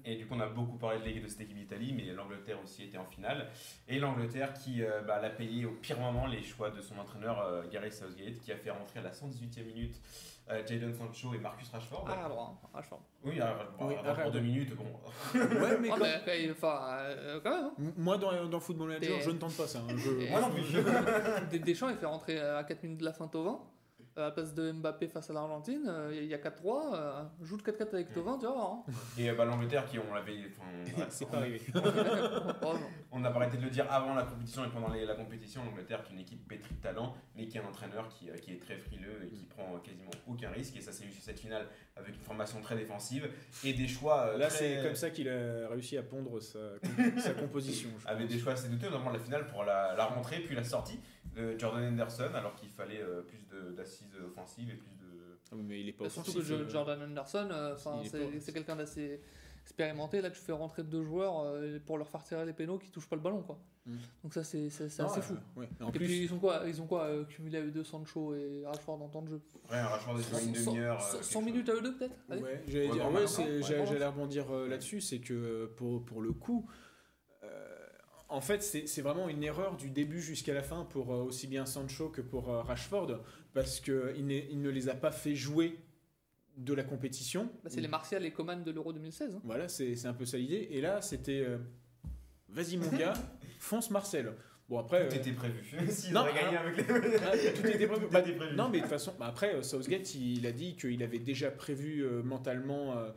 [0.05, 2.59] Et du coup, on a beaucoup parlé de l'équipe de cette équipe d'Italie, mais l'Angleterre
[2.63, 3.49] aussi était en finale.
[3.89, 7.41] Et l'Angleterre qui euh, bah, l'a payé au pire moment les choix de son entraîneur
[7.41, 10.01] euh, Gary Southgate, qui a fait rentrer à la 118e minute
[10.49, 12.05] euh, Jadon Sancho et Marcus Rashford.
[12.09, 13.01] Ah, alors, hein, franchement.
[13.25, 14.33] Oui, alors, Oui, alors, pour arrête.
[14.33, 14.85] deux minutes, bon.
[15.35, 15.89] Ouais, mais
[16.27, 17.71] Ah, il- enfin, euh, quand même.
[17.89, 17.93] hein.
[17.97, 19.81] Moi, dans, dans Football Manager, je ne tente pas ça.
[19.81, 19.97] hein.
[19.97, 20.63] Je- Moi non plus.
[21.51, 23.59] Des- Deschamps, il fait rentrer à 4 minutes de la fin Tovin.
[24.19, 26.95] À la place de Mbappé face à l'Argentine, euh, il y a 4-3.
[26.95, 28.71] euh, joue le 4-4 avec Tovin, tu vas voir.
[28.73, 28.83] hein.
[29.19, 30.39] Et euh, bah, l'Angleterre, qui on l'avait.
[31.11, 31.61] C'est on- pas arrivé.
[31.75, 32.87] Heureusement.
[33.13, 35.63] On n'a pas arrêté de le dire avant la compétition et pendant les- la compétition.
[35.67, 38.35] L'Angleterre, qui est une équipe pétrie de talent, mais qui est un entraîneur qui, euh,
[38.37, 40.77] qui est très frileux et qui prend quasiment aucun risque.
[40.77, 43.29] Et ça s'est vu sur cette finale avec une formation très défensive
[43.65, 44.29] et des choix.
[44.29, 46.59] euh, Là, très- c'est comme ça qu'il a réussi à pondre sa,
[47.19, 47.91] sa composition.
[48.01, 48.35] je avec pense.
[48.35, 50.99] des choix assez douteux, notamment de la finale pour la, la rentrée puis la sortie
[51.37, 55.07] de Jordan Henderson, alors qu'il fallait euh, plus de- d'assises offensives et plus de.
[55.53, 56.69] Ah oui, mais il est pas Bah, surtout que offensif, euh.
[56.69, 57.77] Jordan Anderson, euh,
[58.41, 59.21] c'est quelqu'un d'assez
[59.63, 60.21] expérimenté.
[60.21, 63.09] Là, tu fais rentrer deux joueurs euh, pour leur faire tirer les pénaux qui touchent
[63.09, 63.43] pas le ballon.
[63.43, 63.59] Quoi.
[63.85, 63.97] Mm.
[64.25, 65.35] Donc ça, c'est assez fou.
[65.57, 65.69] ouais.
[65.81, 67.85] En Et plus, puis ils ont quoi, ils ont quoi euh, cumulé à eux deux
[67.85, 69.41] Sancho et Rashford en temps de jeu?
[69.71, 70.97] Ouais, Rashford est une 100 demi-heure.
[70.97, 71.45] euh, 100 quelque 100 chose.
[71.45, 72.17] minutes à eux deux peut-être?
[72.29, 76.73] Ouais, j'allais Ouais, rebondir euh, là-dessus, c'est que pour, pour le coup, euh,
[78.29, 81.65] En fait, c'est vraiment une erreur du début jusqu'à la fin pour euh, aussi bien
[81.65, 83.21] Sancho que pour euh, Rashford,
[83.55, 84.15] parce qu'il
[84.51, 85.79] il ne les a pas fait jouer
[86.57, 87.51] de la compétition.
[87.63, 89.35] Bah, c'est les Martial et Coman de l'Euro 2016.
[89.37, 89.41] hein.
[89.45, 90.69] Voilà, c'est un peu ça l'idée.
[90.73, 91.59] Et là, c'était euh,
[92.49, 93.13] vas-y mon gars,
[93.61, 94.33] fonce Marcel.
[94.69, 95.77] Bon après, Tout euh, était prévu.
[95.91, 96.85] S'ils non, gagné avec les.
[97.25, 98.07] ah, tout était prévu.
[98.07, 98.57] Tout Bah, était prévu.
[98.57, 102.01] Non, mais de toute façon, bah, après, Southgate, il a dit qu'il avait déjà prévu
[102.01, 103.11] euh, mentalement euh,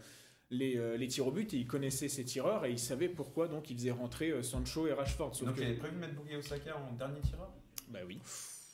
[0.52, 3.48] les, euh, les tirs au but et il connaissait ses tireurs et il savait pourquoi
[3.48, 5.36] donc il faisait rentrer euh, Sancho et Rashford.
[5.36, 7.52] Sauf Donc que- il avait prévu de mettre Bukayo Osaka en dernier tireur?
[7.90, 8.20] Bah oui.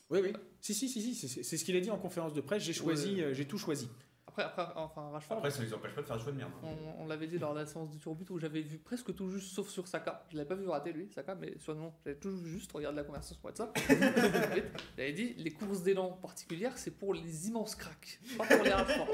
[0.09, 0.33] Oui, oui.
[0.61, 2.63] Si, si, si, si, c'est ce qu'il a dit en conférence de presse.
[2.63, 3.21] J'ai choisi, Ouais.
[3.23, 3.89] euh, j'ai tout choisi.
[4.27, 6.51] Après, après, enfin, Rashford, Après, ça les empêche pas de faire choix de merde.
[6.63, 6.67] hein.
[6.97, 8.77] on, on l'avait dit lors de la séance du tir au but où j'avais vu
[8.77, 10.25] presque tout juste sauf sur Saka.
[10.29, 13.03] Je l'avais pas vu rater lui, Saka, mais sur non, j'avais tout juste regardé la
[13.05, 13.77] conversation sur WhatsApp.
[14.97, 19.07] J'avais dit les courses d'élan particulières, c'est pour les immenses cracks, pas pour les Rashford.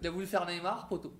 [0.00, 1.12] Il a voulu faire Neymar, poteau.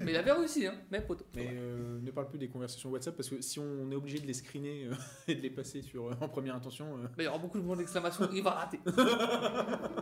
[0.00, 1.24] Mais il avait réussi, hein, mais poteau.
[1.34, 4.26] Mais euh, ne parle plus des conversations WhatsApp parce que si on est obligé de
[4.26, 4.94] les screener euh,
[5.28, 6.96] et de les passer sur, euh, en première intention.
[6.98, 8.80] euh, Mais il y aura beaucoup de moments d'exclamation, il va rater.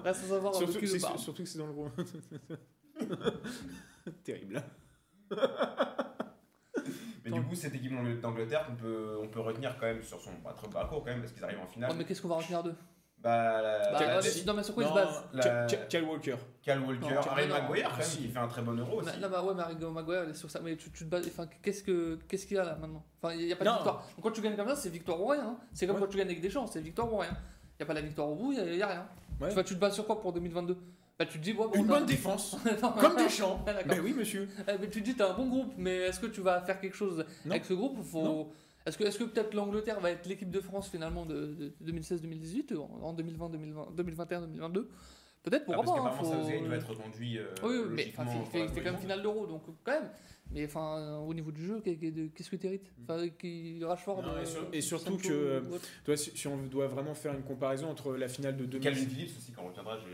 [0.05, 1.19] Là, sans savoir surtout, le barbe.
[1.19, 1.91] surtout que c'est dans le rôle.
[4.25, 4.63] Terrible.
[7.25, 10.21] Mais du coup, cette équipe d'Ang- d'Angleterre, on peut, on peut retenir quand même sur
[10.21, 11.91] son bah, très parcours quand même, parce qu'ils arrivent en finale.
[11.91, 12.75] Ouais, mais qu'est-ce qu'on va retenir d'eux?
[13.23, 15.67] Bah, la, bah, Cal- la- mais- Non, mais sur quoi ils se Non, basent la-
[15.67, 16.37] Kyle Walker.
[16.63, 18.19] Cal Walker, Non, Harry non, Maguire quand même, si.
[18.19, 19.21] qui fait un très bon euro aussi.
[19.21, 20.61] Là, bah ouais, mais Harry Maguire, il est sur ça.
[20.65, 21.27] Mais tu, tu te bases.
[21.27, 23.05] Enfin, qu'est-ce que qu'est-ce qu'il y a là maintenant?
[23.23, 23.75] Enfin, il n'y a pas de Non.
[23.77, 24.07] victoire.
[24.17, 25.41] Donc, quand tu gagnes comme ça, c'est victoire ou rien.
[25.43, 25.57] hein.
[25.75, 26.03] C'est comme Ouais.
[26.03, 27.31] quand tu gagnes avec des chances, c'est victoire ou rien.
[27.31, 29.07] Il n'y a pas la victoire au bout, il n'y a, rien.
[29.41, 29.49] Ouais.
[29.49, 30.77] Tu, vois, tu te bases sur quoi pour 2022
[31.19, 32.57] Bah, tu te dis, ouais, bon, Une t'as- bonne défense.
[32.83, 33.63] Non, Comme Deschamps.
[33.67, 33.89] Ah, d'accord.
[33.95, 34.49] Ben oui, monsieur.
[34.67, 36.81] Eh, mais tu te dis, t'as un bon groupe, mais est-ce que tu vas faire
[36.81, 37.51] quelque chose Non.
[37.51, 38.51] avec ce groupe faut...
[38.87, 42.77] Est-ce que, est que peut-être l'Angleterre va être l'équipe de France finalement de, de 2016-2018
[42.77, 44.87] en en 2020, 2020 2021-2022
[45.43, 47.39] Peut-être, Ah, pourquoi parce pas hein, faut- Southgate doit être reconduit.
[47.39, 49.93] euh, oui, oui, mais enfin, il pour il Coupe quand même finale d'euro, donc quand
[49.93, 50.11] même.
[50.53, 54.21] Mais enfin, au niveau du jeu, qu'est- qu'est- qu'est-ce que tu hérites enfin, qui, Rashford.
[54.23, 55.61] Non, et sur- et surtout que, euh.
[56.05, 58.81] Toi, si, si on doit vraiment faire une comparaison entre la finale de monde.
[58.81, 60.05] Calvin 2000, Phillips aussi, quand on reviendra, je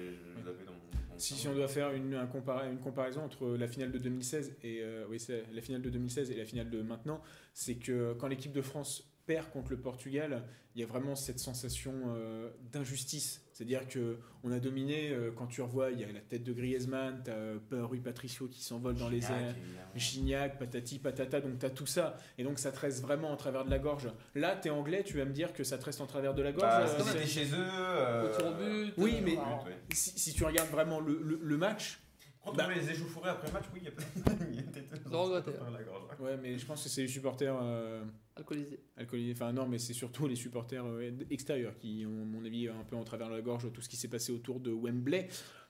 [0.45, 0.73] l'avais dans mon.
[0.73, 0.76] dans mon
[1.19, 4.81] si, on doit faire une, un compara- une comparaison entre la finale de 2016 et
[4.83, 5.07] euh,
[5.53, 7.23] la finale de 2016 et la finale de maintenant,
[7.55, 11.39] c'est que quand l'équipe de France perd contre le Portugal, il y a vraiment cette
[11.39, 13.43] sensation euh, d'injustice.
[13.57, 15.13] C'est-à-dire que on a dominé.
[15.13, 18.49] euh, quand tu revois, il y a la tête de Griezmann, t'as euh, Rui Patricio
[18.49, 19.55] qui s'envole dans les airs.
[19.95, 23.65] Gignac, patati patata, donc t'as tout ça, et donc ça te reste vraiment en travers
[23.65, 24.11] de la gorge.
[24.35, 26.53] Là, t'es anglais, tu vas me dire que ça te reste en travers de la
[26.53, 26.67] gorge.
[26.67, 27.55] Bah, euh, c'est- chez eux.
[27.57, 28.93] euh, but.
[28.99, 29.77] oui, mais- alors, but, ouais.
[29.95, 31.99] si, si tu regardes vraiment le, le- le match,
[32.47, 34.13] Quand Bah- on les échauffourés après le match, oui, il y a peut-être.
[34.51, 35.65] il y a peut-être- Dans Angleterre.
[35.65, 36.25] dans la gorge, ouais.
[36.27, 38.05] ouais, mais je pense que c'est les supporters euh,
[38.37, 38.81] Alcoolisé.
[38.97, 39.33] alcoolisés.
[39.33, 42.85] Enfin, non, mais c'est surtout les supporters euh, extérieurs qui ont, à mon avis, un
[42.89, 45.29] peu en travers de la gorge tout ce qui s'est passé autour de Wembley.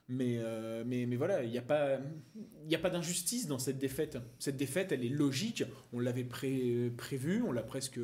[0.09, 1.99] Mais, euh, mais, mais voilà, il n'y a pas,
[2.65, 4.19] il y a pas d'injustice dans cette défaite.
[4.39, 5.65] Cette défaite, elle est logique.
[5.93, 7.99] On l'avait pré- prévu, on l'a presque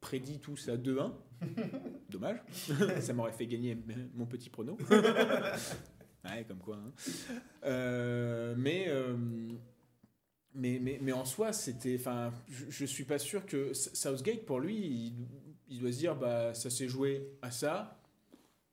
[0.00, 1.12] prédit tous à 2-1.
[2.10, 2.42] Dommage.
[3.00, 3.76] Ça m'aurait fait gagner
[4.14, 4.76] mon petit prono.
[6.24, 6.76] Ouais, comme quoi.
[6.76, 6.92] hein.
[7.64, 9.16] Euh, mais, euh,
[10.54, 11.96] mais, mais, mais en soi, c'était.
[11.98, 15.14] Enfin, je, je suis pas sûr que Southgate, pour lui, il,
[15.68, 18.01] il doit se dire bah, ça s'est joué à ça.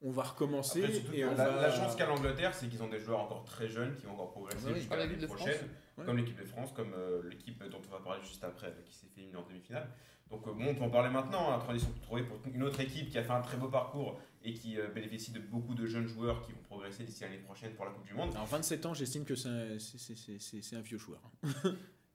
[0.01, 1.61] On va recommencer Après, surtout et on la, va.
[1.61, 4.31] la chance qu'a l'Angleterre, c'est qu'ils ont des joueurs encore très jeunes qui vont encore
[4.31, 6.05] progresser Ah jusqu'à Ah, l'année prochaine, Ouais.
[6.05, 8.93] comme l'équipe de France, comme euh, l'équipe dont on va parler juste après, euh, qui
[8.93, 9.89] s'est fait éliminer en demi-finale.
[10.31, 12.79] Donc euh, bon, on peut en parler maintenant, hein, transition toute trouvée pour une autre
[12.79, 15.85] équipe qui a fait un très beau parcours et qui euh, bénéficie de beaucoup de
[15.85, 18.29] jeunes joueurs qui vont progresser d'ici l'année prochaine pour la Coupe du Monde.
[18.33, 21.19] Alors 27 ans, j'estime que un, c'est un vieux joueur.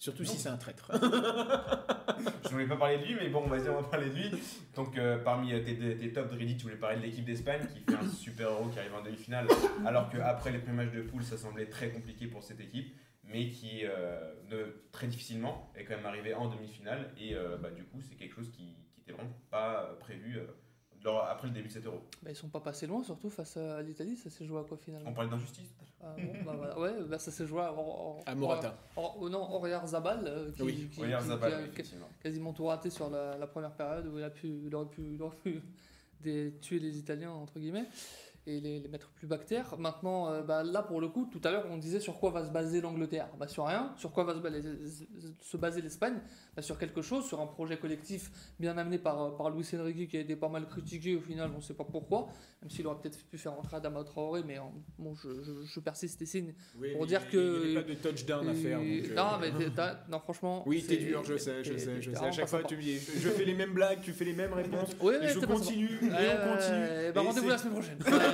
[0.04, 0.28] Surtout Non.
[0.28, 0.90] si c'est un traître.
[2.44, 4.30] Je voulais pas parler de lui, mais bon, vas-y, on va parler de lui.
[4.74, 7.80] Donc, euh, parmi euh, tes, tes top Drilly, tu voulais parler de l'équipe d'Espagne qui
[7.80, 9.46] fait un super héros qui arrive en demi-finale,
[9.86, 13.48] alors qu'après les premiers matchs de poule, ça semblait très compliqué pour cette équipe, mais
[13.48, 17.10] qui, euh, ne, très difficilement, est quand même arrivé en demi-finale.
[17.18, 20.46] Et euh, bah, du coup, c'est quelque chose qui n'était vraiment pas euh, prévu euh,
[21.30, 22.02] après le début de cet euro.
[22.22, 24.16] Bah, ils sont pas passés loin, surtout face à l'Italie.
[24.16, 25.10] Ça s'est joué à quoi finalement?
[25.10, 25.74] On parlait d'injustice?
[26.06, 26.78] Ah, bon, bah, voilà.
[26.78, 27.78] Ouais, bah, ça s'est joué à, Or-
[28.18, 28.76] Or- À Morata.
[28.96, 31.84] Or- Or- non, Aurier Zabal, euh, qui, Oui, qui- qui- Zabal, qui a-
[32.22, 35.02] quasiment tout raté sur la, la première période où il, a pu, il aurait pu,
[35.14, 35.60] il aurait pu
[36.20, 37.86] des- tuer les Italiens, entre guillemets,
[38.46, 39.76] et les, les mettre plus bactères.
[39.78, 42.44] Maintenant, euh, bah, là, pour le coup, tout à l'heure, on disait sur quoi va
[42.44, 43.92] se baser l'Angleterre bah, Sur rien.
[43.96, 44.61] Sur quoi va se baser,
[45.40, 46.20] se baser l'Espagne?
[46.54, 48.30] Bah, Sur quelque chose, sur un projet collectif
[48.61, 51.57] bien amené par, par Luis Enrique qui a été pas mal critiqué au final, on
[51.59, 52.28] ne sait pas pourquoi,
[52.61, 54.62] même s'il aurait peut-être pu faire entrer Adama Traoré, mais euh,
[54.98, 56.54] bon, je, je, je persiste et signe.
[56.96, 58.78] Pour dire que- Il n'y avait pas de touchdown à faire.
[58.78, 59.50] Donc, euh, non, mais
[60.11, 60.62] non, franchement.
[60.66, 62.24] Oui, t'es dur, je sais, je sais, je sais.
[62.24, 64.53] À chaque fois, tu me dis, je fais les mêmes blagues, tu fais les mêmes
[64.53, 64.90] réponses.
[65.01, 67.12] Ouais, et je continue, et on continue.
[67.14, 67.99] bah, rendez-vous la semaine prochaine.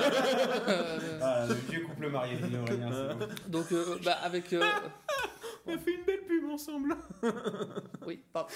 [0.67, 3.27] Euh, Ah, le vieux couple marié, Aurélien, c'est bon.
[3.47, 4.51] Donc, euh, bah, avec.
[4.53, 4.61] euh,
[5.67, 6.95] On a fait une belle pub, ensemble.
[8.07, 8.49] Oui, pardon.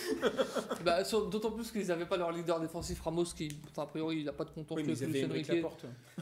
[0.83, 4.17] bah, sur- D'autant plus qu'ils n'avaient pas leur leader défensif Ramos qui, enfin, a priori,
[4.19, 5.65] il n'a pas de Oui, contentieux mais ils Luis avaient Emerick Enrique.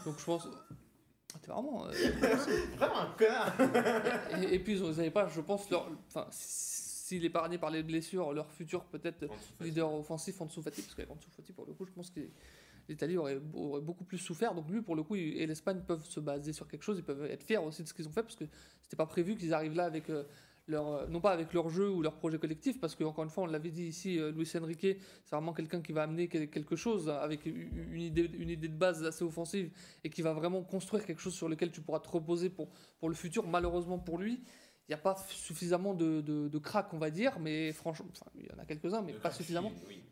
[0.05, 0.47] Donc je pense.
[1.33, 1.85] Ah, T'es vraiment.
[1.85, 1.91] euh,
[2.77, 3.53] Vraiment un connard
[4.43, 5.87] et, et puis ils n'avaient pas, je pense, leur.
[6.09, 9.25] Enfin, s'il est épargné par les blessures, leur futur peut-être
[9.61, 12.09] leader offensif en dessous Fati, parce qu'avec en dessous Fati, pour le coup, je pense
[12.09, 12.19] que
[12.89, 14.53] l'Italie aurait, aurait beaucoup plus souffert.
[14.55, 17.03] Donc lui, pour le coup, il- et l'Espagne peuvent se baser sur quelque chose, ils
[17.03, 18.45] peuvent être fiers aussi de ce qu'ils ont fait, parce que
[18.81, 20.23] c'était pas prévu qu'ils arrivent là avec euh,
[20.67, 23.29] leur, euh, non pas avec leur jeu ou leur projet collectif, parce que encore une
[23.29, 24.79] fois, on l'avait dit ici, euh, Luis Enrique,
[25.25, 28.77] c'est vraiment quelqu'un qui va amener quel- quelque chose avec une idée, une idée de
[28.77, 29.71] base assez offensive
[30.03, 32.69] et qui va vraiment construire quelque chose sur lequel tu pourras te reposer pour,
[32.99, 33.45] pour le futur.
[33.45, 34.41] Malheureusement pour lui,
[34.87, 36.49] il n'y a pas suffisamment de, de,
[36.91, 39.71] on va dire, mais franchement, enfin, il y en a quelques-uns, mais pas suffisamment.
[39.87, 40.03] Oui.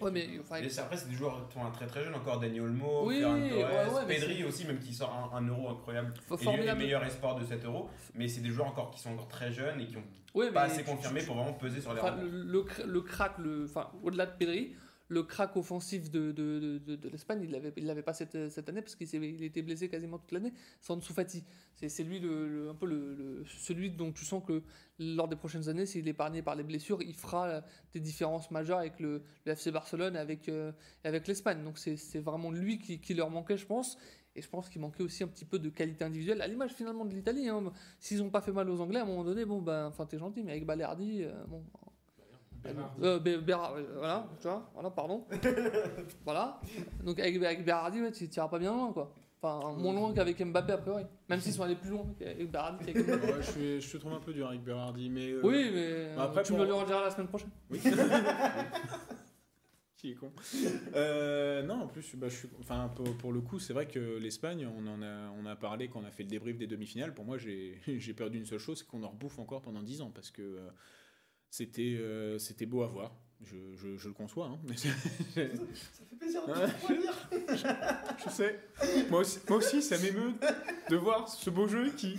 [0.00, 2.38] Ouais, mais enfin, après, c'est des joueurs qui sont très très jeunes encore.
[2.40, 5.46] Daniel Olmo, Oui, Ferran ouais, Torres, ouais, mais Pedri aussi, même qui sort un, un
[5.48, 6.12] euro incroyable.
[6.26, 6.78] Faut- Et lui, formidable.
[6.80, 7.88] le meilleur espoir de 7 euros.
[8.14, 10.02] Mais c'est des joueurs encore qui sont encore très jeunes et qui ont
[10.34, 10.90] Ouais, pas mais assez tu-
[11.20, 14.32] tu- pour vraiment peser sur les le, le, cra- le crack, le, enfin, au-delà de
[14.38, 14.74] Pedri,
[15.10, 18.80] le crack offensif de, de, de, de- l'Espagne, il il l'avait pas cette, cette année
[18.80, 20.52] parce qu'il était blessé quasiment toute l'année.
[20.80, 21.44] C'est Ansu Fati.
[21.74, 24.62] C'est c'est lui le, un peu le, le- celui dont tu sens que
[24.98, 28.78] lors des prochaines années, s'il est épargné par les blessures, il fera des différences majeures
[28.78, 30.72] avec le, FC Barcelone avec, euh,
[31.04, 31.62] avec l'Espagne.
[31.64, 33.98] Donc c'est c'est vraiment lui qui, qui leur manquait, je pense.
[34.36, 37.04] Et je pense qu'il manquait aussi un petit peu de qualité individuelle, à l'image finalement
[37.04, 37.48] de l'Italie.
[37.48, 37.72] hein.
[37.98, 40.18] S'ils n'ont pas fait mal aux Anglais, à un moment donné, bon, ben, enfin, t'es
[40.18, 41.64] gentil, mais avec Balerdi, euh, bon,
[43.02, 45.24] euh, Bé- Béra- euh, voilà, tu vois, voilà, pardon.
[46.24, 46.60] voilà.
[47.04, 49.12] Donc avec, avec Berardi, ouais, tu t'iras pas bien loin, quoi.
[49.42, 51.04] Enfin, moins loin qu'avec Mbappé, a priori.
[51.30, 53.26] Même s'ils sont allés plus loin qu'avec Berardi qu'avec Mbappé.
[53.26, 55.30] Ouais, je, suis- je te trouve un peu dur avec Berardi, mais.
[55.30, 57.50] euh, Oui, mais Bah, euh, après, tu pour- me le rediras la semaine prochaine.
[57.70, 57.80] Oui.
[59.96, 60.32] Qui est con.
[60.94, 64.16] Euh, non, en plus, bah, je suis, enfin, pour, pour le coup, c'est vrai que
[64.16, 67.12] l'Espagne, on en a, on a parlé quand on a fait le débrief des demi-finales.
[67.12, 70.00] Pour moi, j'ai j'ai perdu une seule chose, c'est qu'on en rebouffe encore pendant 10
[70.00, 70.68] ans parce que euh,
[71.50, 73.12] c'était euh, c'était beau à voir.
[73.42, 74.46] Je, je, je le conçois.
[74.46, 74.94] hein, mais c'est- Ça
[75.34, 76.66] fait plaisir de Ouais.
[76.66, 77.14] te dire.
[78.22, 78.60] je sais.
[79.08, 80.32] Moi aussi, moi aussi ça m'émeut
[80.90, 82.18] de voir ce beau jeu qui,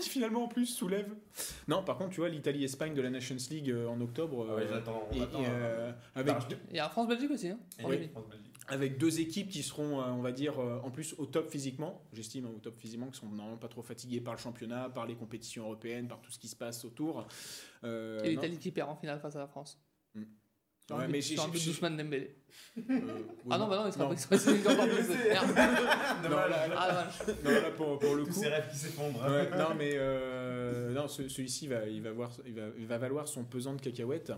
[0.00, 1.14] qui finalement en plus soulève.
[1.68, 4.46] Non, par contre, tu vois, l'Italie-Espagne de la Nations League euh, en octobre.
[4.50, 5.06] Ah ouais, euh, j'attends.
[5.10, 7.58] on et- attend, et, euh, avec, Barge de- Il y a France-Belgique aussi, hein.
[7.84, 8.08] Oui.
[8.08, 8.51] France-Belgique.
[8.68, 12.04] Avec deux équipes qui seront, euh, on va dire, euh, en plus au top physiquement,
[12.12, 15.06] j'estime, hein, au top physiquement, qui sont normalement pas trop fatigués par le championnat, par
[15.06, 17.26] les compétitions européennes, par tout ce qui se passe autour.
[17.84, 19.78] Euh, Et l'Italie qui perd en finale face à la France.
[20.84, 22.36] Sur Ouais, mais j'ai- d'Ousmane Dembélé.
[22.76, 22.96] euh, oui,
[23.50, 25.08] Ah non, bah non, il sera pas il sera encore plus.
[25.28, 25.46] Merde.
[26.24, 26.50] Dommage.
[26.50, 27.08] là, là- Ah.
[27.44, 28.40] Non, là, pour, pour le Tous coup.
[28.40, 29.24] ces rêves qui s'effondrent.
[29.24, 32.98] Ouais, non, mais euh, non, ce- celui-ci va, il va, voir, il, va, il va
[32.98, 34.32] valoir son pesant de cacahuètes.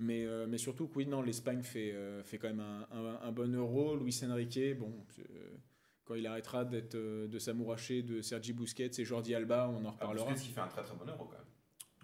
[0.00, 3.20] Mais, euh, mais surtout, que oui, non, l'Espagne fait, euh, fait quand même un, un-
[3.22, 3.96] un bon euro.
[3.96, 5.22] Luis Enrique, bon, euh,
[6.04, 9.88] quand il arrêtera d'être, euh, de s'amouracher de Sergi Busquets et Jordi Alba, on en
[9.88, 10.30] Ah, reparlera.
[10.30, 11.40] Busquets qui fait un très très bon euro quand même.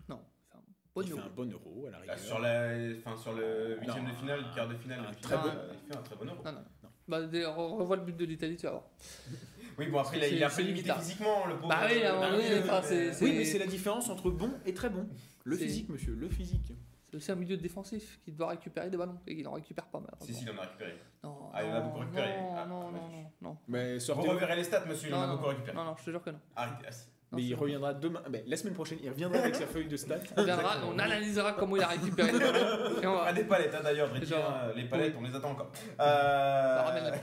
[0.09, 0.21] Non,
[0.51, 0.63] enfin,
[0.95, 1.17] bon il niveau.
[1.19, 2.19] fait un bon euro à la Là, rigueur.
[2.19, 5.21] sur, la, enfin, sur le huitième Non, de finale, quart de finale, un et puis,
[5.23, 5.43] très bon-
[5.73, 6.43] il fait un très bon euro.
[6.45, 6.89] Non, non.
[7.07, 8.85] Bah, dès- re- revois le but de l'Italie, tu vas voir.
[9.79, 11.01] Oui, bon, après, il, a- il est un peu C'est limité limite, là.
[11.01, 11.69] physiquement, le pauvre.
[11.69, 14.89] Bah oui, Bah mais- c'est- c'est- Oui, mais c'est la différence entre bon et très
[14.89, 15.09] bon.
[15.45, 16.73] Le physique, monsieur, le physique.
[17.15, 20.01] C'est aussi un milieu défensif qui doit récupérer des ballons et il en récupère pas
[20.01, 20.11] mal.
[20.23, 20.99] Si, si, il en a récupéré.
[21.23, 22.41] Non, Ah, il en a non, beaucoup récupéré.
[22.41, 23.57] Non, Ah, non, non, non, non.
[23.69, 25.77] Mais Vous sortez reverrez les stats, monsieur, il en a Non, beaucoup non, récupéré.
[25.77, 26.41] Non, non, je te jure que non.
[26.57, 27.07] Arrêtez, assis.
[27.31, 28.21] Non, Mais il reviendra demain.
[28.29, 30.19] Ben, la semaine prochaine, il reviendra avec sa feuille de stats.
[30.37, 33.01] On viendra, on analysera comment il a récupéré les ballons.
[33.01, 33.33] Et on Ah, va.
[33.33, 35.71] des palettes, hein, d'ailleurs, hein, les palettes, on les attend encore.
[35.97, 37.17] Ramène Euh...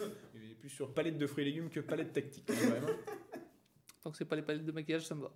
[0.34, 2.50] Il est plus sur palette de fruits et légumes que palette tactique.
[2.50, 3.38] hein.
[4.02, 5.30] Tant que c'est pas les palettes de maquillage, ça me va.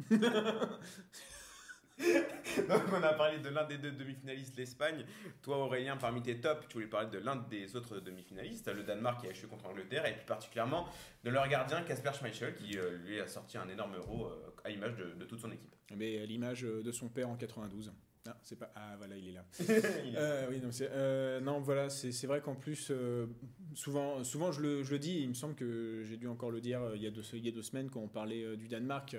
[2.68, 5.04] Donc on a parlé de l'un des deux demi-finalistes, l'Espagne.
[5.42, 9.20] Toi Aurélien, parmi tes tops, tu voulais parler de l'un des autres demi-finalistes, le Danemark
[9.20, 10.88] qui a échoué contre l'Angleterre, et plus particulièrement
[11.24, 14.70] de leur gardien Casper Schmeichel qui euh, lui a sorti un énorme euro euh, à
[14.70, 15.74] l'image de, de toute son équipe.
[15.96, 17.92] Mais à l'image de son père en 92.
[18.26, 18.72] Ah, c'est pas.
[18.74, 19.44] Ah, voilà, il est là.
[20.06, 23.26] Il- Euh, oui, non, c'est- euh, non, voilà, c'est vrai qu'en plus, euh,
[23.74, 26.62] souvent, souvent je, le, je le dis, il me semble que j'ai dû encore le
[26.62, 28.56] dire euh, il y a deux, il y a deux semaines quand on parlait euh,
[28.56, 29.14] du Danemark,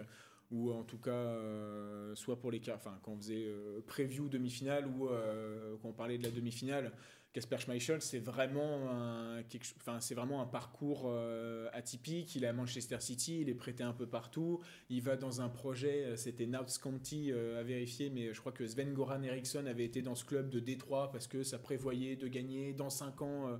[0.56, 4.30] ou en tout cas, euh, soit pour les quarts, enfin, quand on faisait euh, preview
[4.30, 6.92] demi-finale ou euh, quand on parlait de la demi-finale,
[7.34, 9.42] Casper Schmeichel, c'est vraiment un,
[9.82, 12.34] enfin, c'est vraiment un parcours euh, atypique.
[12.36, 14.62] Il est à Manchester City, il est prêté un peu partout.
[14.90, 18.94] Il va dans un projet, c'était Notts County à vérifier, mais je crois que Sven
[18.94, 22.72] Goran Eriksson avait été dans ce club de Détroit parce que ça prévoyait de gagner
[22.72, 23.60] dans 5 ans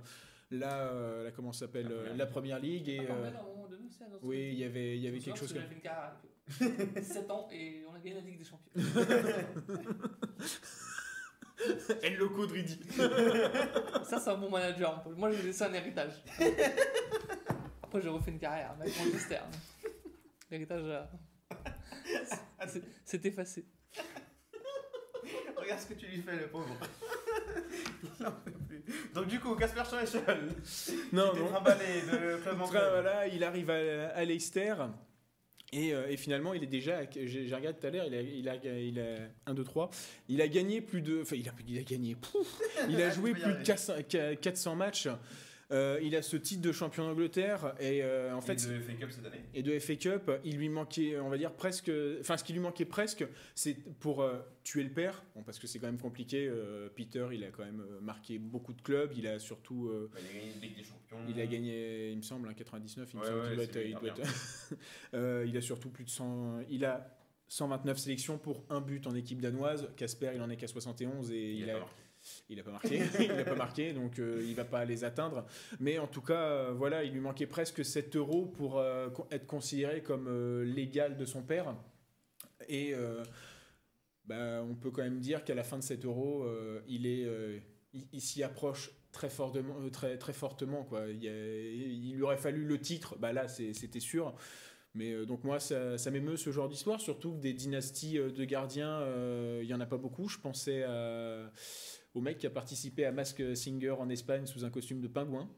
[0.50, 2.88] la, euh, la- comment s'appelle, La première ligue.
[2.88, 3.30] Et, Ah, euh,
[4.22, 5.68] oui, il y avait, il y avait quelque chose comme.
[6.46, 7.02] Parce que j'avais fait une carrière avec eux.
[7.02, 8.72] 7 ans et on a gagné la Ligue des Champions.
[12.02, 12.78] El Loco Dridi.
[14.04, 15.02] Ça, c'est un bon manager.
[15.16, 16.12] Moi, j'ai laissé un héritage.
[17.82, 19.40] Après, j'ai refait une carrière avec Manchester.
[20.50, 21.02] L'héritage, euh,
[22.68, 23.64] c'est- c'est effacé.
[25.56, 26.76] Regarde ce que tu lui fais, le pauvre.
[29.14, 30.48] Donc, du coup, Casper Schmeichel.
[31.12, 31.48] Non, il est non.
[31.48, 34.74] trimballé de club en voilà, il arrive à, à Leicester.
[35.72, 37.00] Et, euh, et finalement, il est déjà.
[37.14, 39.90] J'ai regardé tout à l'heure, il a, il, a, il a 1, 2, 3.
[40.28, 41.22] Il a gagné plus de.
[41.22, 42.14] Enfin, il a, il a gagné.
[42.14, 43.64] pouf, il a joué plus de arriver.
[43.64, 43.94] 400,
[44.40, 45.08] 400 matchs.
[45.72, 47.74] Euh, il a ce titre de champion d'Angleterre.
[47.80, 49.40] Et euh, en fait, fait, de FA Cup cette année.
[49.52, 51.90] et de FA Cup, il lui manquait, on va dire presque,
[52.20, 55.66] enfin ce qui lui manquait presque, c'est pour euh, tuer le père, bon, parce que
[55.66, 56.48] c'est quand même compliqué.
[56.94, 60.32] Peter, il a quand même marqué beaucoup de clubs, il a surtout, Bah, il a
[60.40, 61.16] gagné une Ligue des Champions.
[61.28, 63.64] il a gagné, il me semble, un 99, il me Ouais, semble ouais, qu'il doit
[63.64, 64.24] c'est être- il hyper doit
[65.12, 67.12] être- il a surtout plus de 100, il a
[67.48, 69.88] 129 sélections pour un but en équipe danoise.
[69.96, 71.78] Casper, il en est qu'à 71 et Il il, a.
[72.48, 75.46] il a pas marqué, il a pas marqué, donc euh, il va pas les atteindre.
[75.80, 79.46] Mais en tout cas, euh, voilà, il lui manquait presque 7 euros pour euh, être
[79.46, 81.76] considéré comme euh, l'égal de son père.
[82.68, 82.94] Et
[84.24, 86.46] bah, on peut quand même dire qu'à la fin de 7 euros,
[86.88, 87.60] il
[88.18, 90.82] s'y approche très fortement, très, très fortement.
[90.82, 91.06] Quoi.
[91.10, 94.34] Il, lui aurait fallu le titre, bah là c'était sûr.
[94.94, 99.06] Mais donc moi, ça, m'émeut ce genre d'histoire, surtout que des dynasties de gardiens,
[99.60, 100.28] il y en a pas beaucoup.
[100.28, 101.52] Je pensais à-
[102.16, 105.48] au mec qui a participé à Mask Singer en Espagne sous un costume de pingouin,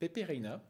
[0.00, 0.60] Pepe Reina.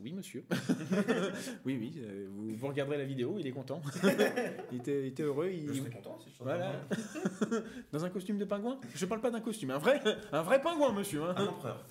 [0.00, 0.44] Oui, monsieur.
[1.64, 3.82] oui, oui, euh, vous, vous regarderez la vidéo, il est content.
[4.72, 5.50] il, était, il était heureux.
[5.52, 6.72] Il, Je serais content si je suis Voilà.
[6.88, 7.56] content.
[7.92, 10.00] Dans un costume de pingouin Je parle pas d'un costume, un vrai,
[10.32, 11.22] un vrai pingouin, monsieur.
[11.24, 11.34] hein.
[11.36, 11.84] Un empereur.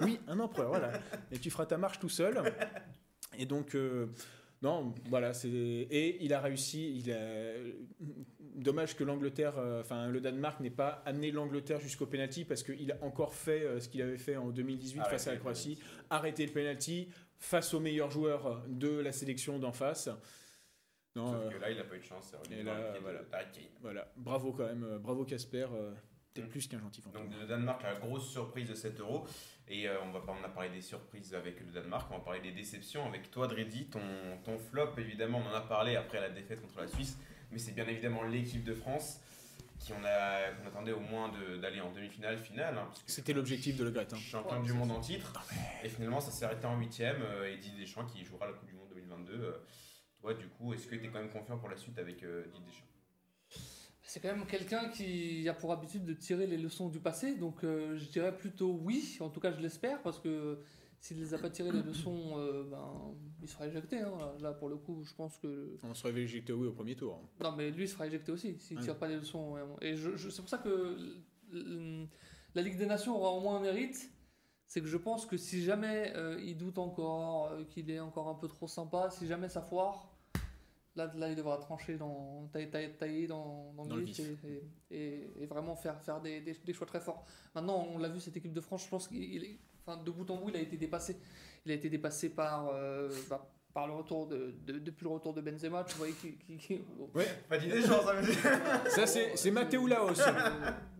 [0.00, 0.92] Oui, un empereur, voilà.
[1.32, 2.40] Et tu feras ta marche tout seul.
[3.38, 4.06] Et donc, euh,
[4.62, 5.48] non, voilà, c'est.
[5.48, 6.98] Et il a réussi.
[6.98, 7.54] Il a...
[8.54, 12.92] Dommage que l'Angleterre, euh, enfin le Danemark n'ait pas amené l'Angleterre jusqu'au penalty parce qu'il
[12.92, 15.78] a encore fait euh, ce qu'il avait fait en 2018 face à la Croatie,
[16.10, 17.08] arrêter le penalty
[17.38, 20.10] face aux meilleurs joueurs de la sélection d'en face.
[21.16, 22.34] Non, Sauf euh, que là, il a pas eu de chance.
[22.50, 22.98] et là, de
[23.80, 24.12] voilà.
[24.16, 25.66] Bravo quand même, bravo Casper,
[26.34, 26.48] t'es Mm.
[26.48, 27.28] plus qu'un gentil fantôme.
[27.28, 29.24] Donc le Danemark, la grosse surprise de 7 euros.
[29.72, 32.24] Et euh, on, va pas, on a parlé des surprises avec le Danemark, on va
[32.24, 33.86] parler des déceptions avec toi, Dredi.
[33.86, 34.00] Ton,
[34.44, 37.16] ton flop, évidemment, on en a parlé après la défaite contre la Suisse.
[37.52, 39.20] Mais c'est bien évidemment l'équipe de France
[39.78, 42.76] qui on a, attendait au moins de- d'aller en demi-finale, finale.
[42.76, 44.16] hein, C'était l'objectif de Le Gratin.
[44.16, 44.94] Champion Ouais, du monde ça.
[44.96, 45.32] en titre.
[45.82, 47.22] Et finalement, ça s'est arrêté en huitième.
[47.22, 49.32] euh, et Didier Deschamps qui jouera la Coupe du Monde 2022.
[49.34, 49.52] euh,
[50.20, 52.44] toi, du coup, est-ce que tu es quand même confiant pour la suite avec euh,
[52.52, 52.84] Didier Deschamps?
[54.10, 57.62] C'est quand même quelqu'un qui a pour habitude de tirer les leçons du passé, donc
[57.62, 60.58] euh, je dirais plutôt oui, en tout cas je l'espère, parce que
[60.98, 64.00] s'il ne les a pas tiré les leçons, euh, ben, il sera éjecté.
[64.00, 64.18] hein.
[64.40, 65.76] Là, pour le coup, je pense que.
[65.84, 67.22] On se réveille éjecté oui au premier tour.
[67.40, 69.56] Non, mais lui, il sera éjecté aussi, s'il ne tire pas les leçons.
[69.80, 70.96] Et je, je- c'est pour ça que
[71.52, 74.10] la Ligue des Nations aura au moins un mérite.
[74.66, 78.34] C'est que je pense que si jamais euh, il doute encore, qu'il est encore un
[78.34, 80.09] peu trop sympa, si jamais ça foire,
[80.96, 84.36] là, là il devra trancher, dans, tailler, tailler- tailler dans, dans, Dans le vif et,
[84.90, 87.24] et- et- et vraiment faire, faire des, des- des choix très forts.
[87.54, 90.36] Maintenant, on l'a vu, cette équipe de France, je pense qu'il enfin, de bout en
[90.36, 91.16] bout, il a été dépassé.
[91.64, 95.32] Il a été dépassé par, euh, bah, par le retour de, de- depuis le retour
[95.32, 96.36] de Benzema, tu voyais qu'il.
[96.38, 96.80] qu'il- qu'il-
[97.48, 98.36] Pas Didier Deschamps, ça veut dire.
[98.90, 100.20] Ça, c'est c'est Mathéo Laos.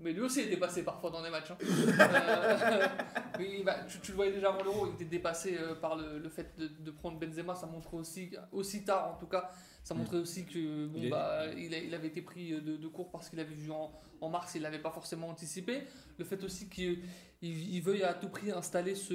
[0.01, 1.51] Mais lui aussi est dépassé parfois dans les matchs.
[1.51, 1.59] hein.
[1.61, 2.87] Euh,
[3.39, 6.18] oui, bah, tu, tu le voyais déjà avant l'Euro, il était dépassé euh, par le,
[6.18, 7.55] le fait de, de prendre Benzema.
[7.55, 9.51] Ça montrait aussi, aussi tard en tout cas,
[9.85, 12.77] ça montrait aussi que bon, Il est- bah, il, a- il avait été pris de,
[12.77, 13.91] de court parce qu'il avait vu en,
[14.21, 15.83] en mars, il l'avait pas forcément anticipé.
[16.18, 17.03] Le fait aussi qu'il
[17.43, 19.14] il, il veuille à tout prix installer ce,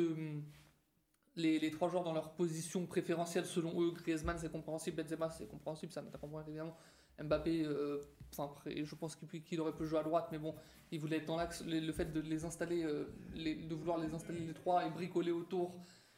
[1.35, 3.91] les, trois joueurs dans leur position préférentielle selon eux.
[3.91, 5.03] Griezmann, c'est compréhensible.
[5.03, 5.91] Benzema, c'est compréhensible.
[5.91, 6.75] Ça comprendre évidemment.
[7.21, 10.53] Mbappé, euh, enfin, je pense qu'il aurait pu jouer à droite, mais bon,
[10.91, 11.63] il voulait être dans l'axe.
[11.65, 13.05] Le, fait de les installer, euh,
[13.35, 15.75] de vouloir les installer les trois et bricoler autour,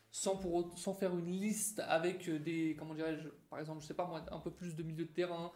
[0.09, 3.93] sans, pour, sans faire une liste avec euh, des, comment dirais-je, par exemple, je sais
[3.93, 5.51] pas moi, un peu plus de milieu de terrain.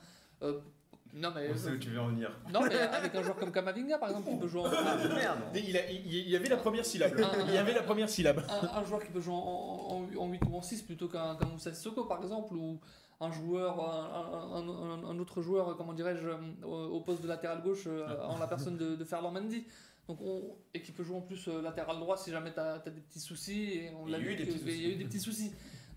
[1.13, 2.31] Non mais, On sait où tu veux en venir.
[2.53, 5.39] non mais avec un joueur comme Kamavinga par exemple qui peut jouer en, Merde.
[5.55, 7.13] Il, a- il- il y avait la première syllabe.
[7.21, 8.43] Ah, Il y avait la première syllabe.
[8.49, 11.35] un, un joueur qui peut jouer en, en, en 8 ou en 6 plutôt qu'un
[11.35, 12.79] qu'un Moussa Sissoko par exemple ou
[13.19, 17.61] un joueur un, un- un- un autre joueur comment dirais-je euh, au, poste de latéral
[17.61, 19.65] gauche euh, en la personne de, de Ferland Mendy
[20.07, 22.79] donc on, et qui peut jouer en plus euh, latéral droit si jamais tu as,
[22.79, 24.39] des petits soucis et on l'a vu il
[24.81, 25.51] y a eu des petits soucis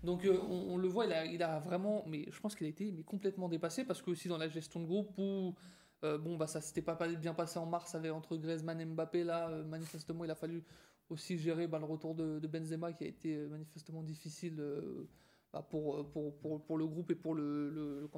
[0.05, 3.03] donc euh, on, le voit il a, vraiment mais je pense qu'il a été mais
[3.03, 5.53] complètement dépassé parce que aussi dans la gestion de groupe où
[6.03, 9.23] euh, bon bah ça s'était pas bien passé en mars avec entre Griezmann et Mbappé
[9.23, 10.63] là euh, manifestement il a fallu
[11.09, 14.63] aussi gérer bah, le retour de, Benzema qui a été euh, manifestement difficile
[15.53, 18.09] bah, pour, pour, pour, pour le groupe et pour le, le-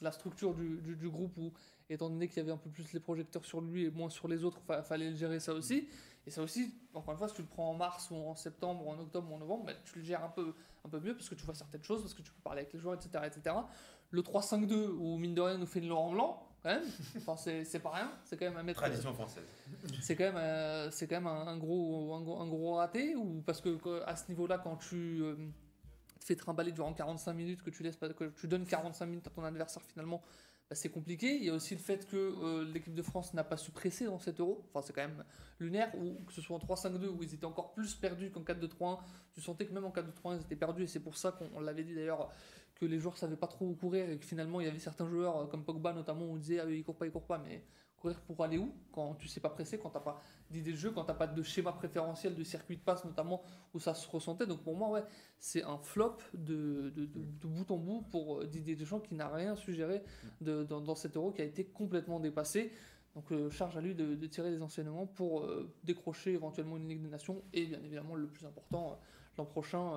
[0.00, 1.52] la structure du, du, groupe où
[1.88, 4.28] étant donné qu'il y avait un peu plus les projecteurs sur lui et moins sur
[4.28, 5.88] les autres fa- fallait gérer ça aussi.
[6.26, 8.86] Et ça aussi encore une fois si tu le prends en mars ou en septembre
[8.86, 10.54] ou en octobre ou en novembre bah, tu le gères un peu,
[10.84, 12.72] un peu mieux parce que tu vois certaines choses parce que tu peux parler avec
[12.72, 13.56] les joueurs etc etc
[14.10, 16.84] le 3-5-2 où mine de rien nous fait le Laurent Blanc quand même.
[17.16, 18.10] Enfin, c'est c'est pas rien.
[18.24, 18.80] C'est quand même un mettre.
[18.80, 19.44] Tradition française.
[20.00, 23.14] C'est quand même, euh, c'est quand même un, un gros, un, gros, un gros raté
[23.16, 25.34] ou parce que à ce niveau-là, quand tu euh,
[26.20, 29.30] te fais trimballer durant 45 minutes, que tu laisses que tu donnes 45 minutes à
[29.30, 30.22] ton adversaire finalement,
[30.70, 31.36] bah, c'est compliqué.
[31.36, 34.06] Il y a aussi le fait que euh, l'équipe de France n'a pas su presser
[34.06, 34.64] dans cet euro.
[34.68, 35.24] Enfin, c'est quand même
[35.60, 35.92] lunaire.
[35.96, 38.98] Ou que ce soit en 3-5-2 où ils étaient encore plus perdus qu'en 4-2-3-1.
[39.32, 41.60] Tu sentais que même en 4-2-3-1 ils étaient perdus et c'est pour ça qu'on on
[41.60, 42.30] l'avait dit d'ailleurs
[42.74, 45.08] que les joueurs savaient pas trop où courir et que finalement il y avait certains
[45.08, 47.38] joueurs euh, comme Pogba notamment où on disait ah, il court pas, il court pas,
[47.38, 47.64] mais
[47.96, 50.20] courir pour aller où quand tu sais pas presser, quand t'as pas
[50.54, 53.42] d'idée de jeu, quand t'as pas de schéma préférentiel de circuit de passe notamment
[53.74, 54.46] où ça se ressentait.
[54.46, 55.04] Donc pour moi ouais
[55.38, 59.14] c'est un flop de, de, de- de bout en bout pour euh, Didier Deschamps qui
[59.14, 60.02] n'a rien suggéré
[60.40, 62.72] de, dans, dans cet euro qui a été complètement dépassé.
[63.14, 66.88] Donc euh, charge à lui de, de tirer des enseignements pour euh, décrocher éventuellement une
[66.88, 68.94] Ligue des Nations et bien évidemment le plus important euh,
[69.38, 69.92] l'an prochain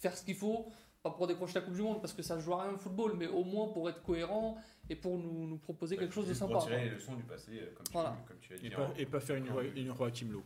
[0.00, 0.66] faire ce qu'il faut
[1.02, 2.78] pas pour décrocher la Coupe du Monde parce que ça se joue à rien le
[2.78, 4.56] football mais au moins pour être cohérent
[4.90, 6.54] et pour nous, nous proposer quelque chose de sympa.
[6.54, 6.84] Pour tirer quoi.
[6.84, 7.92] les leçons du passé, euh, comme tu,
[8.26, 8.70] comme tu as Et dit.
[8.70, 10.42] pas, en- et pas faire une, roi- une roi Kimlo.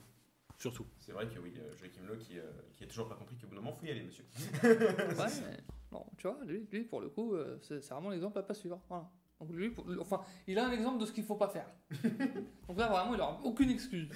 [0.59, 0.87] Surtout.
[0.99, 2.43] C'est vrai que oui, euh, Joachim Lowe qui, euh,
[2.77, 4.25] qui a toujours pas compris qu'au bout d'un moment, faut y aller, monsieur.
[4.63, 5.57] Ouais, mais
[5.91, 8.81] bon, tu vois, lui, lui pour le coup, euh, c'est vraiment l'exemple à pas suivre.
[8.89, 9.11] Voilà.
[9.41, 11.67] Donc lui, pour- enfin, il a un exemple de ce qu'il faut pas faire.
[12.69, 14.09] Donc là, vraiment, il aura aucune excuse.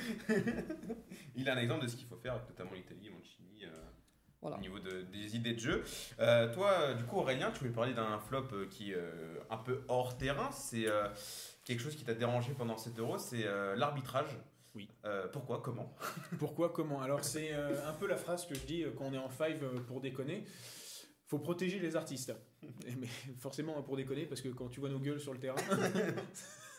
[1.35, 3.71] Il a un exemple de ce qu'il faut faire, notamment l'Italie, Mancini, euh,
[4.43, 4.59] Voilà.
[4.59, 5.83] au niveau de- des idées de jeu.
[6.21, 9.39] Euh, toi, euh, du coup, Aurélien, tu voulais parler d'un flop euh, qui est euh,
[9.51, 10.51] un peu hors terrain.
[10.53, 11.09] C'est euh,
[11.65, 14.37] quelque chose qui t'a dérangé pendant cet euro, c'est euh, l'arbitrage.
[14.75, 14.89] Oui.
[15.07, 15.97] Euh, pourquoi Comment?
[16.39, 17.01] Pourquoi Comment?
[17.01, 19.31] Alors c'est euh, un peu la phrase que je dis euh, quand on est en
[19.31, 20.45] five euh, pour déconner.
[21.29, 22.33] Faut protéger les artistes.
[22.87, 23.09] Et mais
[23.39, 25.57] forcément pour déconner parce que quand tu vois nos gueules sur le terrain,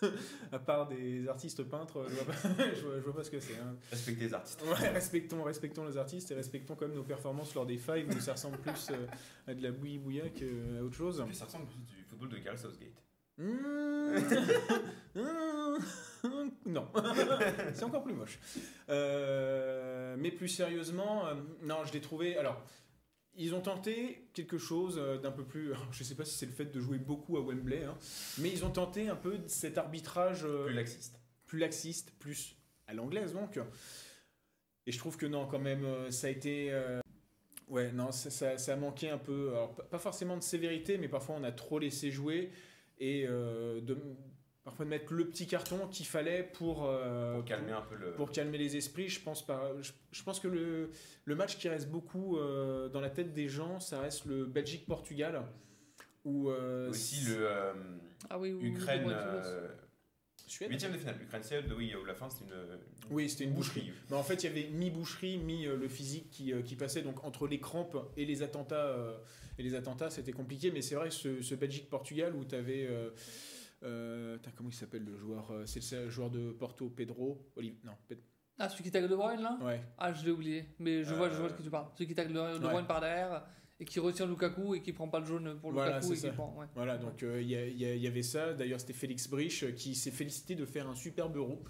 [0.51, 2.33] à part des artistes peintres, je vois pas,
[2.75, 3.55] je vois- je vois pas ce que c'est.
[3.59, 3.75] hein.
[3.91, 4.61] Respecter les artistes.
[4.63, 8.19] Ouais, respectons, respectons les artistes et respectons quand même nos performances lors des fives où
[8.19, 9.07] ça ressemble plus euh,
[9.47, 10.45] à de la bouillie bouilla qu'à
[10.83, 11.23] autre chose.
[11.33, 13.03] Ça ressemble plus du football de Gareth Southgate.
[13.37, 14.17] Mmh.
[16.65, 16.87] Non,
[17.73, 18.39] c'est encore plus moche.
[18.89, 22.37] Euh, mais plus sérieusement, euh, non, je l'ai trouvé.
[22.37, 22.61] Alors,
[23.37, 25.71] ils ont tenté quelque chose euh, d'un peu plus.
[25.91, 27.97] Je sais pas si c'est le fait de jouer beaucoup à Wembley, hein,
[28.39, 31.19] mais ils ont tenté un peu cet arbitrage euh, Plus laxiste.
[31.45, 32.55] plus laxiste, plus
[32.87, 33.59] à l'anglaise donc.
[34.85, 36.71] Et je trouve que non, quand même, euh, ça a été.
[36.71, 36.99] euh,
[37.67, 39.49] Ouais, non, ça, ça, ça a manqué un peu.
[39.49, 42.49] Alors, pas- pas forcément de sévérité, mais parfois on a trop laissé jouer
[42.97, 43.97] et euh, de,
[44.67, 48.11] parfois de mettre le petit carton qu'il fallait pour, euh, Pour calmer un peu le.
[48.15, 49.07] pour calmer les esprits.
[49.07, 50.89] Je pense, pas, je, je pense que le,
[51.23, 55.41] le match qui reste beaucoup euh, dans la tête des gens, ça reste le Belgique-Portugal.
[56.25, 57.71] Où, euh, Aussi le euh,
[58.29, 59.03] Ah oui, oui, oui, Ukraine.
[59.07, 59.13] oui,
[60.47, 61.15] Suède Huitième de finale.
[61.23, 62.79] Ukraine-Suède, oui, où la fin c'était une.
[63.09, 63.93] Oui, c'était une boucherie.
[64.09, 67.03] Mais en fait, il y avait mi-boucherie, mi-le physique qui, qui passait.
[67.03, 69.17] Donc, entre les crampes et les attentats, euh,
[69.57, 70.71] et les attentats c'était compliqué.
[70.71, 72.89] Mais c'est vrai, ce, ce Belgique-Portugal où tu avais.
[73.81, 77.51] Comment il s'appelle le joueur euh, C'est le joueur de Porto, Pedro.
[77.55, 77.93] Olive, non,
[78.59, 79.57] Ah, celui qui tacle De Bruyne là?
[79.61, 79.81] Ouais.
[79.97, 80.65] Ah, je l'ai oublié.
[80.79, 81.87] Mais je vois, je vois de qui tu parles.
[81.93, 82.59] Celui qui tacle De Ouais.
[82.59, 83.43] Bruyne par derrière
[83.79, 86.29] et qui retire Lukaku et qui prend pas le jaune pour Voilà, Lukaku et qui
[86.29, 86.55] prend.
[86.57, 86.65] Ouais.
[86.75, 88.53] Voilà, donc euh, il y, avait ça.
[88.53, 91.63] D'ailleurs, c'était Félix Brich euh, qui s'est félicité de faire un superbe euro.